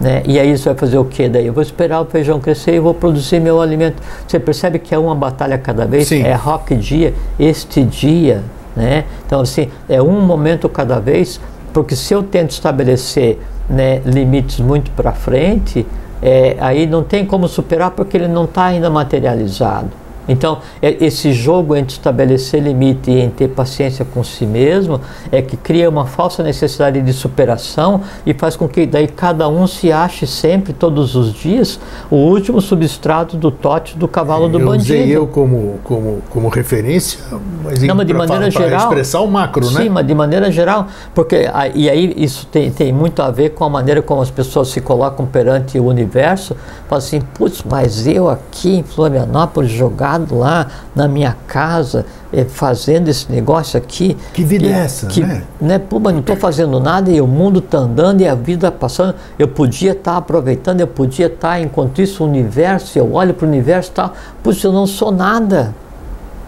[0.00, 0.22] Né?
[0.26, 1.46] E aí você vai fazer o que daí?
[1.46, 4.02] Eu vou esperar o feijão crescer e vou produzir meu alimento.
[4.26, 6.08] Você percebe que é uma batalha cada vez?
[6.08, 6.22] Sim.
[6.22, 8.42] É rock dia, este dia.
[8.74, 9.04] Né?
[9.26, 11.40] Então, assim, é um momento cada vez,
[11.72, 13.38] porque se eu tento estabelecer
[13.68, 15.86] né, limites muito para frente,
[16.22, 19.90] é, aí não tem como superar porque ele não está ainda materializado.
[20.28, 25.00] Então, é, esse jogo entre estabelecer limite e em ter paciência com si mesmo
[25.30, 29.66] é que cria uma falsa necessidade de superação e faz com que daí cada um
[29.66, 31.78] se ache sempre, todos os dias,
[32.10, 34.98] o último substrato do tote do cavalo do eu bandido.
[34.98, 37.20] Usei eu como, como, como referência,
[37.62, 38.80] mas, Não, mas de maneira geral.
[38.80, 39.82] expressar o macro, sim, né?
[39.82, 43.64] Sim, mas de maneira geral, porque e aí isso tem, tem muito a ver com
[43.64, 46.56] a maneira como as pessoas se colocam perante o universo.
[46.88, 52.44] Falam assim, putz, mas eu aqui em Florianópolis jogado sentado lá na minha casa é,
[52.44, 54.16] fazendo esse negócio aqui.
[54.32, 55.42] Que vida é essa, que, né?
[55.60, 55.78] né?
[55.78, 59.14] Pô, mas não estou fazendo nada e o mundo está andando e a vida passando.
[59.38, 63.34] Eu podia estar tá aproveitando, eu podia estar, tá, enquanto isso, o universo, eu olho
[63.34, 64.14] para o universo e tal.
[64.42, 65.74] Pois eu não sou nada.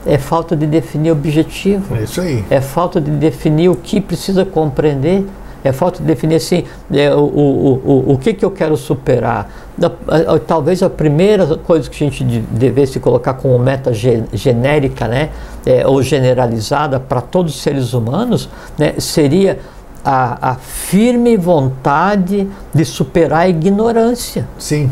[0.07, 1.95] É falta de definir objetivo.
[1.95, 2.45] É isso aí.
[2.49, 5.27] É falta de definir o que precisa compreender.
[5.65, 9.51] É falta de definir assim, é, o, o, o, o que, que eu quero superar.
[10.47, 15.31] Talvez a primeira coisa que a gente devesse colocar como meta ge, genérica né,
[15.67, 19.59] é, ou generalizada para todos os seres humanos né, seria
[20.05, 24.49] a, a firme vontade de superar a ignorância.
[24.59, 24.91] Sim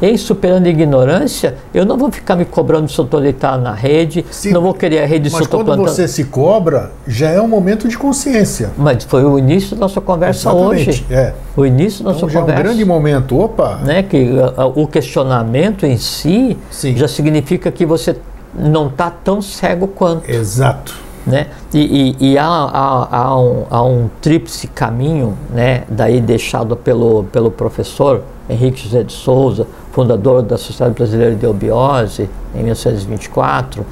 [0.00, 3.72] em superando a ignorância, eu não vou ficar me cobrando se eu estou deitado na
[3.72, 5.82] rede, Sim, não vou querer a rede se eu estou plantando.
[5.82, 8.70] Mas quando você se cobra, já é um momento de consciência.
[8.76, 11.06] Mas foi o início da nossa conversa Exatamente, hoje.
[11.10, 11.32] É.
[11.56, 12.60] O início da nossa então, já conversa.
[12.60, 13.38] é um grande momento.
[13.38, 13.80] Opa!
[13.84, 14.30] Né, que
[14.74, 16.96] o questionamento em si Sim.
[16.96, 18.16] já significa que você
[18.54, 20.28] não está tão cego quanto.
[20.30, 21.07] Exato.
[21.28, 21.46] Né?
[21.74, 27.24] E, e, e há, há, há, um, há um tríplice caminho, né, daí deixado pelo,
[27.24, 33.84] pelo professor Henrique José de Souza, fundador da Sociedade Brasileira de Obiose, em 1924,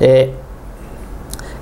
[0.00, 0.30] é,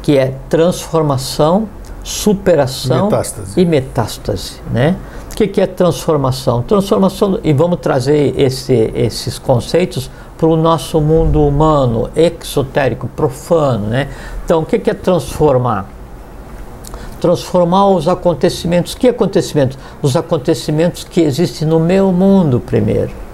[0.02, 1.68] que é transformação,
[2.04, 3.60] superação metástase.
[3.60, 4.60] e metástase.
[4.70, 4.96] Né?
[5.36, 6.62] Que, que é transformação?
[6.62, 13.86] Transformação, e vamos trazer esse, esses conceitos para o nosso mundo humano, exotérico, profano.
[13.86, 14.08] Né?
[14.44, 15.90] Então, o que, que é transformar?
[17.20, 18.94] transformar os acontecimentos.
[18.94, 19.78] Que acontecimentos?
[20.00, 23.25] Os acontecimentos que existem no meu mundo primeiro.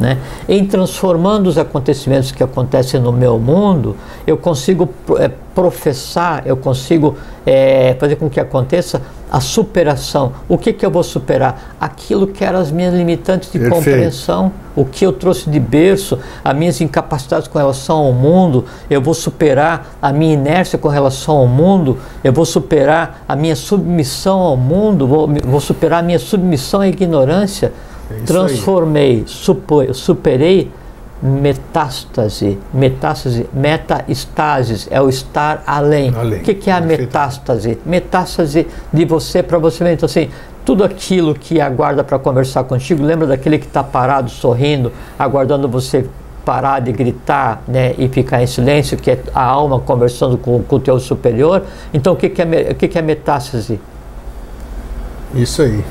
[0.00, 0.16] Né?
[0.48, 3.94] Em transformando os acontecimentos que acontecem no meu mundo,
[4.26, 4.88] eu consigo
[5.18, 10.32] é, professar, eu consigo é, fazer com que aconteça a superação.
[10.48, 11.76] O que, que eu vou superar?
[11.78, 13.76] Aquilo que eram as minhas limitantes de Perfeito.
[13.76, 19.02] compreensão, o que eu trouxe de berço, as minhas incapacidades com relação ao mundo, eu
[19.02, 24.40] vou superar a minha inércia com relação ao mundo, eu vou superar a minha submissão
[24.40, 27.72] ao mundo, vou, vou superar a minha submissão à ignorância
[28.10, 30.70] é transformei, supo, superei
[31.22, 36.12] metástase, metástase, metaestasis, é o estar além.
[36.16, 36.40] além.
[36.40, 37.78] O que, que é a metástase?
[37.84, 39.96] Metástase de você para você mesmo.
[39.96, 40.30] Então, assim,
[40.64, 46.06] tudo aquilo que aguarda para conversar contigo, lembra daquele que está parado, sorrindo, aguardando você
[46.44, 50.76] parar de gritar né, e ficar em silêncio, que é a alma conversando com, com
[50.76, 51.64] o teu superior.
[51.92, 53.78] Então, o que, que, é, o que, que é metástase?
[55.34, 55.84] Isso aí.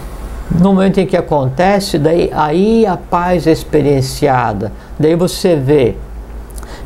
[0.51, 4.71] No momento em que acontece, daí aí a paz é experienciada.
[4.97, 5.95] Daí você vê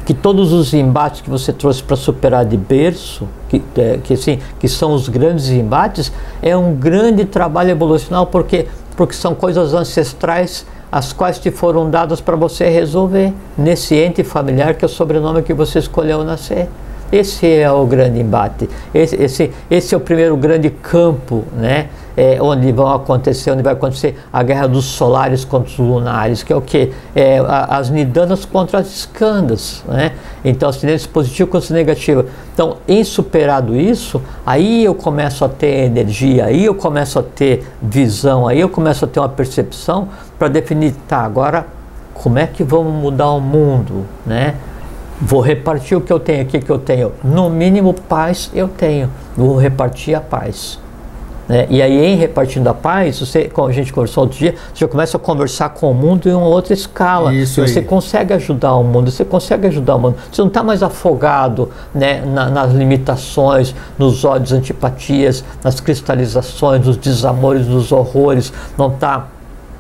[0.06, 4.40] que todos os embates que você trouxe para superar de berço, que, é, que, assim,
[4.60, 6.12] que são os grandes embates,
[6.42, 12.22] é um grande trabalho evolucional porque, porque são coisas ancestrais as quais te foram dadas
[12.22, 16.68] para você resolver nesse ente familiar que é o sobrenome que você escolheu nascer.
[17.14, 18.68] Esse é o grande embate.
[18.92, 21.90] Esse, esse, esse é o primeiro grande campo, né?
[22.18, 26.52] É, onde vão acontecer, onde vai acontecer a guerra dos solares contra os lunares, que
[26.52, 26.92] é o que?
[27.16, 27.40] É,
[27.70, 30.14] as nidanas contra as escandas, né?
[30.44, 32.26] Então, as tendências positivas contra as negativas.
[32.52, 37.64] Então, em superado isso, aí eu começo a ter energia, aí eu começo a ter
[37.80, 40.08] visão, aí eu começo a ter uma percepção
[40.40, 41.68] para definir, tá, agora
[42.16, 44.56] como é que vamos mudar o mundo, né?
[45.22, 47.12] Vou repartir o que eu tenho aqui, que eu tenho.
[47.24, 49.10] No mínimo, paz eu tenho.
[49.36, 50.80] Vou repartir a paz.
[51.48, 51.68] Né?
[51.70, 54.88] E aí, em repartindo a paz, você, como a gente conversou outro dia, você já
[54.88, 57.34] começa a conversar com o mundo em uma outra escala.
[57.34, 57.86] Isso você aí.
[57.86, 60.16] consegue ajudar o mundo, você consegue ajudar o mundo.
[60.32, 66.98] Você não está mais afogado né, na, nas limitações, nos ódios, antipatias, nas cristalizações, nos
[66.98, 68.54] desamores, nos horrores.
[68.78, 69.28] Não está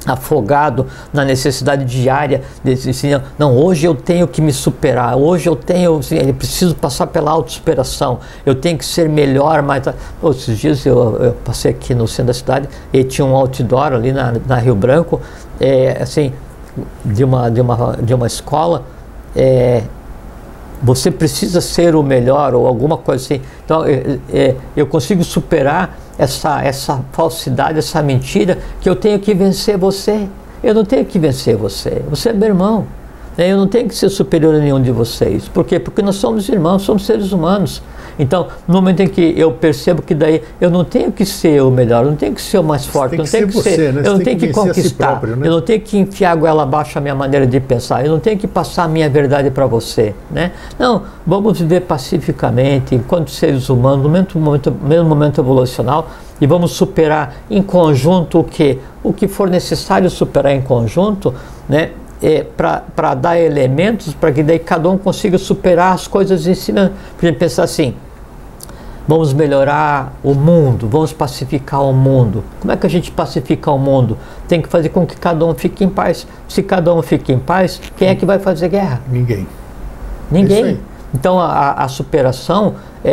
[0.05, 5.55] afogado na necessidade diária de assim, não, hoje eu tenho que me superar, hoje eu
[5.55, 9.83] tenho, assim, eu preciso passar pela autossuperação, eu tenho que ser melhor, mas
[10.31, 14.11] esses dias eu, eu, passei aqui no centro da cidade e tinha um outdoor ali
[14.11, 15.21] na, na Rio Branco,
[15.59, 16.33] é, assim,
[17.05, 18.83] de uma, de uma, de uma escola,
[19.35, 19.83] é,
[20.81, 23.41] você precisa ser o melhor ou alguma coisa assim.
[23.63, 29.33] Então, é, é, eu consigo superar essa, essa falsidade, essa mentira, que eu tenho que
[29.33, 30.27] vencer você.
[30.63, 32.01] Eu não tenho que vencer você.
[32.09, 32.85] Você é meu irmão.
[33.37, 35.47] Eu não tenho que ser superior a nenhum de vocês.
[35.47, 35.79] Por quê?
[35.79, 37.81] Porque nós somos irmãos, somos seres humanos.
[38.17, 41.71] Então, no momento em que eu percebo que daí eu não tenho que ser o
[41.71, 44.01] melhor, eu não tenho que ser o mais forte, eu não tenho que ser, né?
[44.05, 45.47] eu não tenho que, que conquistar, próprio, né?
[45.47, 48.19] eu não tenho que enfiar a goela abaixo a minha maneira de pensar, eu não
[48.19, 50.51] tenho que passar a minha verdade para você, né?
[50.77, 56.09] Não, vamos viver pacificamente, enquanto seres humanos, no mesmo momento, mesmo momento evolucional,
[56.39, 58.79] e vamos superar em conjunto o que?
[59.03, 61.33] O que for necessário superar em conjunto,
[61.67, 61.91] né?
[62.23, 66.71] É, para dar elementos para que daí cada um consiga superar as coisas em si
[66.71, 66.91] mesmo.
[67.17, 67.93] Por exemplo, pensar assim,
[69.05, 72.43] vamos melhorar o mundo, vamos pacificar o mundo.
[72.61, 74.17] Como é que a gente pacifica o mundo?
[74.47, 76.25] Tem que fazer com que cada um fique em paz.
[76.47, 79.01] Se cada um fique em paz, quem é que vai fazer guerra?
[79.11, 79.45] Ninguém.
[80.31, 80.65] Ninguém.
[80.65, 83.11] É então a, a superação, é,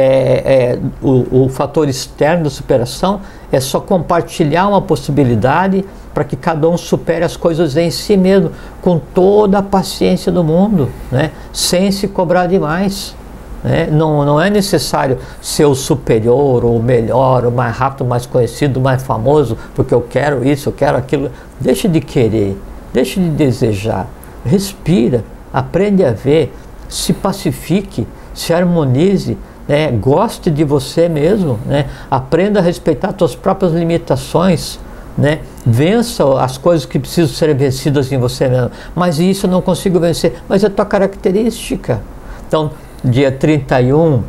[0.72, 3.20] é o, o fator externo da superação
[3.52, 5.84] é só compartilhar uma possibilidade
[6.14, 8.50] para que cada um supere as coisas em si mesmo,
[8.82, 11.30] com toda a paciência do mundo, né?
[11.52, 13.14] sem se cobrar demais.
[13.62, 13.88] Né?
[13.90, 18.26] Não, não é necessário ser o superior, ou o melhor, o mais rápido, o mais
[18.26, 21.30] conhecido, o mais famoso, porque eu quero isso, eu quero aquilo.
[21.60, 22.56] Deixe de querer,
[22.92, 24.08] deixe de desejar.
[24.44, 26.54] Respira, aprende a ver,
[26.88, 29.36] se pacifique, se harmonize,
[29.66, 29.90] né?
[29.90, 31.86] goste de você mesmo, né?
[32.10, 34.78] aprenda a respeitar suas próprias limitações.
[35.18, 35.40] Né?
[35.66, 38.70] Vença as coisas que precisam ser vencidas em você mesmo.
[38.94, 40.34] Mas isso eu não consigo vencer.
[40.48, 42.00] Mas é tua característica.
[42.46, 42.70] Então,
[43.04, 44.22] dia 31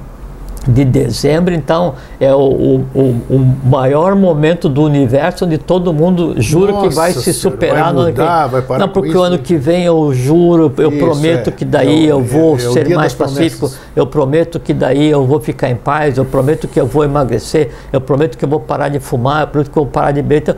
[0.68, 2.99] de dezembro, então é o, o,
[3.30, 7.93] o, maior momento do universo onde todo mundo jura Nossa que vai se superar vai
[7.93, 8.78] mudar, no ano que vem.
[8.78, 12.12] Não, porque o ano que vem eu juro, eu isso, prometo é, que daí é,
[12.12, 16.20] eu vou é, ser mais pacífico, eu prometo que daí eu vou ficar em paz,
[16.20, 19.47] eu prometo que eu vou emagrecer, eu prometo que eu vou parar de fumar, eu
[19.47, 20.41] prometo que eu vou parar de beber.
[20.41, 20.55] Então,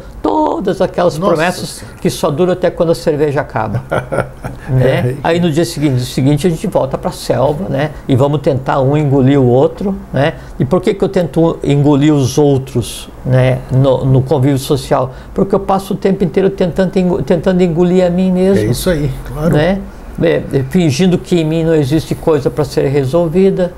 [0.64, 3.84] todas aquelas Nossa promessas que só duram até quando a cerveja acaba.
[4.70, 5.16] né?
[5.24, 7.92] Aí no dia seguinte, no seguinte a gente volta para a selva, né?
[8.08, 10.36] E vamos tentar um engolir o outro, né?
[10.60, 13.60] E por que, que eu tento engolir os outros, né?
[13.72, 15.14] No, no convívio social?
[15.34, 18.68] Porque eu passo o tempo inteiro tentando, tentando engolir a mim mesmo.
[18.68, 19.54] É isso aí, claro.
[19.54, 19.80] Né?
[20.22, 23.74] É, fingindo que em mim não existe coisa para ser resolvida,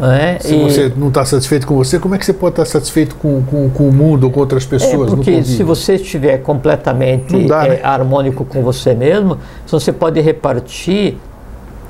[0.00, 0.38] é?
[0.40, 0.62] Se e...
[0.62, 3.68] você não está satisfeito com você, como é que você pode estar satisfeito com, com,
[3.70, 5.12] com o mundo ou com outras é, pessoas?
[5.12, 7.80] É porque se você estiver completamente dá, é, né?
[7.82, 11.18] harmônico com você mesmo, você pode repartir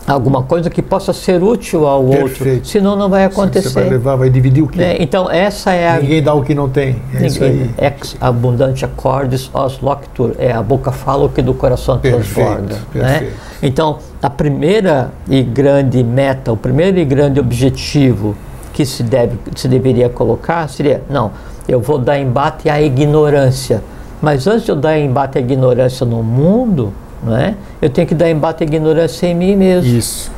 [0.06, 2.48] alguma coisa que possa ser útil ao Perfeito.
[2.50, 3.68] outro, senão não vai acontecer.
[3.68, 4.80] Você vai levar, vai dividir o que?
[4.80, 6.96] É, então essa é a ninguém dá o que não tem.
[7.12, 11.98] É ninguém, ex abundante acordes os loctur, é a boca fala o que do coração
[11.98, 12.78] transborda.
[12.94, 13.32] Né?
[13.62, 18.36] Então a primeira e grande meta, o primeiro e grande objetivo
[18.72, 21.32] que se deve, se deveria colocar seria não,
[21.66, 23.82] eu vou dar embate à ignorância,
[24.22, 26.92] mas antes de eu dar embate à ignorância no mundo
[27.22, 27.54] não é?
[27.80, 29.96] Eu tenho que dar embate à ignorância em mim mesmo.
[29.96, 30.30] Isso.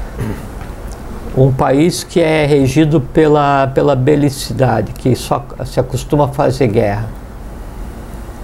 [1.37, 7.07] Um país que é regido pela, pela belicidade, que só se acostuma a fazer guerra.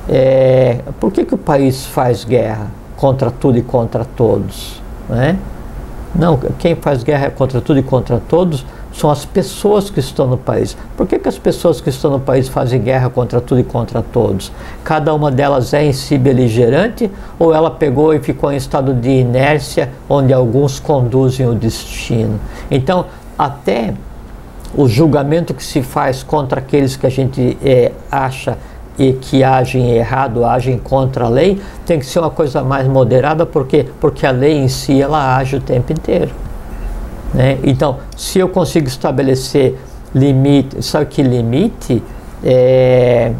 [0.08, 2.66] É, por que, que o país faz guerra
[2.96, 4.80] contra tudo e contra todos?
[5.08, 5.36] Não, é?
[6.14, 8.64] não, quem faz guerra contra tudo e contra todos
[8.94, 10.76] são as pessoas que estão no país.
[10.96, 14.02] Por que, que as pessoas que estão no país fazem guerra contra tudo e contra
[14.02, 14.52] todos?
[14.84, 19.10] Cada uma delas é em si beligerante ou ela pegou e ficou em estado de
[19.10, 22.38] inércia, onde alguns conduzem o destino?
[22.70, 23.94] Então, até
[24.76, 28.56] o julgamento que se faz contra aqueles que a gente é, acha
[28.96, 33.44] e que agem errado, agem contra a lei, tem que ser uma coisa mais moderada,
[33.44, 36.30] porque porque a lei em si ela age o tempo inteiro.
[37.34, 37.58] Né?
[37.64, 39.76] Então, se eu consigo estabelecer
[40.14, 42.00] limite, sabe que limite
[42.42, 43.32] é,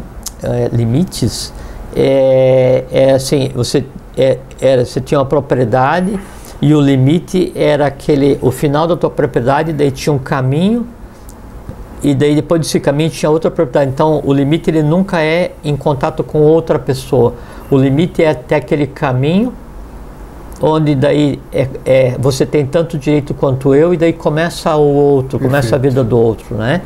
[0.43, 1.53] é, limites
[1.95, 3.85] é, é, assim, você
[4.17, 6.19] é, era, você tinha uma propriedade
[6.61, 10.85] e o limite era aquele, o final da tua propriedade, daí tinha um caminho
[12.03, 13.91] e daí depois desse caminho tinha outra propriedade.
[13.91, 17.33] Então, o limite ele nunca é em contato com outra pessoa.
[17.69, 19.53] O limite é até aquele caminho
[20.61, 25.37] onde daí é, é, você tem tanto direito quanto eu e daí começa o outro,
[25.39, 25.51] Perfeito.
[25.51, 26.81] começa a vida do outro, né?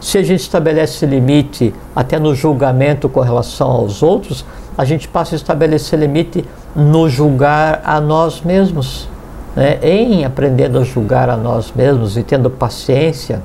[0.00, 4.44] Se a gente estabelece limite até no julgamento com relação aos outros,
[4.76, 6.44] a gente passa a estabelecer limite
[6.74, 9.08] no julgar a nós mesmos,
[9.54, 9.78] né?
[9.82, 13.40] Em aprendendo a julgar a nós mesmos e tendo paciência,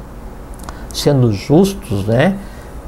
[0.91, 2.37] sendo justos, né?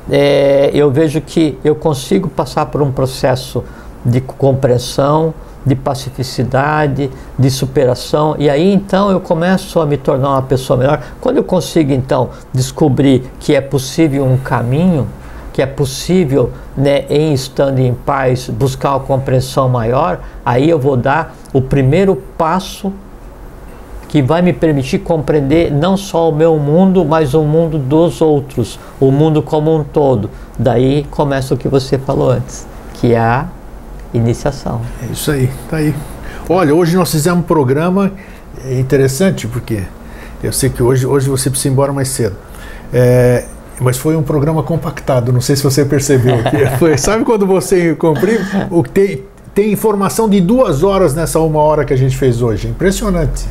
[0.09, 3.63] É, eu vejo que eu consigo passar por um processo
[4.03, 5.33] de compreensão,
[5.69, 10.99] de pacificidade, de superação, e aí então eu começo a me tornar uma pessoa melhor.
[11.21, 15.07] Quando eu consigo então descobrir que é possível um caminho,
[15.53, 20.97] que é possível, né, em estando em paz, buscar uma compreensão maior, aí eu vou
[20.97, 22.91] dar o primeiro passo
[24.07, 28.79] que vai me permitir compreender não só o meu mundo, mas o mundo dos outros,
[28.99, 30.31] o mundo como um todo.
[30.57, 33.45] Daí começa o que você falou antes, que é a
[34.13, 34.81] iniciação.
[35.07, 35.93] É isso aí, tá aí.
[36.47, 38.11] Olha, hoje nós fizemos um programa
[38.71, 39.83] interessante, porque
[40.43, 42.35] eu sei que hoje, hoje você precisa ir embora mais cedo.
[42.93, 43.45] É,
[43.79, 46.37] mas foi um programa compactado, não sei se você percebeu.
[46.79, 48.39] foi, sabe quando você comprime?
[48.71, 52.67] O, tem, tem informação de duas horas nessa uma hora que a gente fez hoje.
[52.67, 53.45] Impressionante.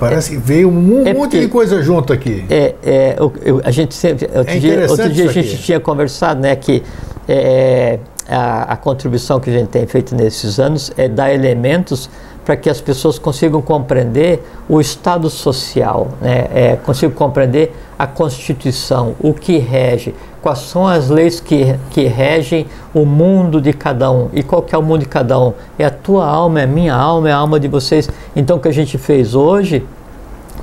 [0.00, 2.44] Parece que veio um É monte porque- de coisa junto aqui.
[2.48, 5.62] É, é, eu- eu- a gente sempre, outro, dia, interessante outro dia a gente aqui.
[5.62, 6.84] tinha conversado, né, que
[7.28, 7.98] é,
[8.28, 12.10] a, a contribuição que a gente tem feito nesses anos é dar elementos
[12.44, 19.14] para que as pessoas consigam compreender o estado social, né, é, consigam compreender a Constituição,
[19.20, 24.30] o que rege, quais são as leis que, que regem o mundo de cada um.
[24.32, 25.52] E qual que é o mundo de cada um?
[25.78, 28.08] É a tua alma, é a minha alma, é a alma de vocês.
[28.34, 29.84] Então o que a gente fez hoje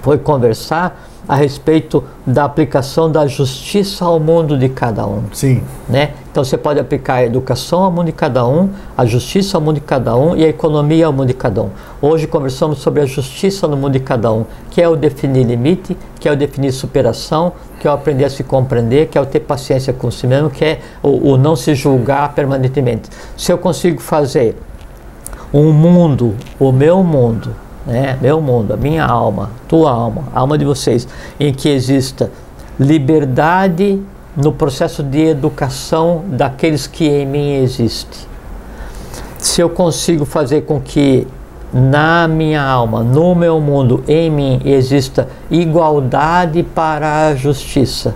[0.01, 5.23] foi conversar a respeito da aplicação da justiça ao mundo de cada um.
[5.33, 5.61] Sim.
[5.87, 6.13] Né?
[6.35, 9.75] Então você pode aplicar a educação ao mundo de cada um, a justiça ao mundo
[9.75, 11.69] de cada um e a economia ao mundo de cada um.
[12.01, 15.95] Hoje conversamos sobre a justiça no mundo de cada um, que é o definir limite,
[16.19, 19.25] que é o definir superação, que é o aprender a se compreender, que é o
[19.25, 23.09] ter paciência com si mesmo, que é o, o não se julgar permanentemente.
[23.37, 24.57] Se eu consigo fazer
[25.53, 27.55] um mundo, o meu mundo,
[27.87, 28.17] né?
[28.21, 31.07] Meu mundo, a minha alma, tua alma, a alma de vocês,
[31.39, 32.29] em que exista
[32.77, 34.03] liberdade
[34.35, 38.27] no processo de educação daqueles que em mim existem.
[39.37, 41.27] Se eu consigo fazer com que
[41.71, 48.15] na minha alma, no meu mundo, em mim exista igualdade para a justiça.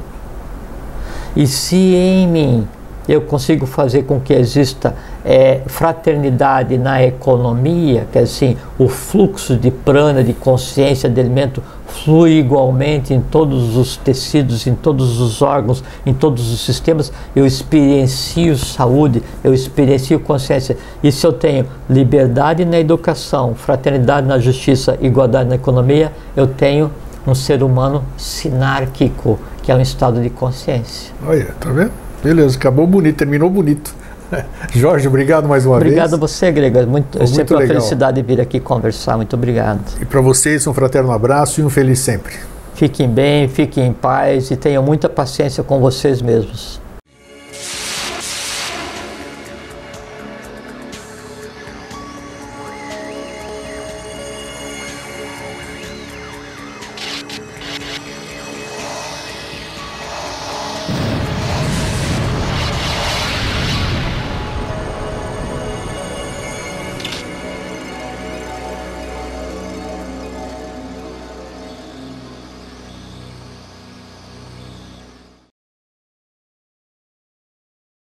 [1.35, 2.67] E se em mim
[3.07, 4.95] eu consigo fazer com que exista
[5.25, 11.61] é, fraternidade na economia, que é assim, o fluxo de prana, de consciência, de alimento
[11.89, 17.45] flui igualmente em todos os tecidos, em todos os órgãos, em todos os sistemas, eu
[17.45, 20.77] experiencio saúde, eu experiencio consciência.
[21.03, 26.91] E se eu tenho liberdade na educação, fraternidade na justiça, igualdade na economia, eu tenho
[27.25, 31.11] um ser humano sinárquico, que é um estado de consciência.
[31.25, 31.91] Olha, tá vendo?
[32.23, 33.93] Beleza, acabou bonito, terminou bonito.
[34.73, 36.19] Jorge, obrigado mais uma Obrigado a vez.
[36.19, 36.85] você, Grega.
[36.85, 37.75] Muito, é Muito sempre uma legal.
[37.77, 39.17] felicidade vir aqui conversar.
[39.17, 39.81] Muito obrigado.
[39.99, 42.33] E para vocês, um fraterno abraço e um feliz sempre.
[42.75, 46.79] Fiquem bem, fiquem em paz e tenham muita paciência com vocês mesmos.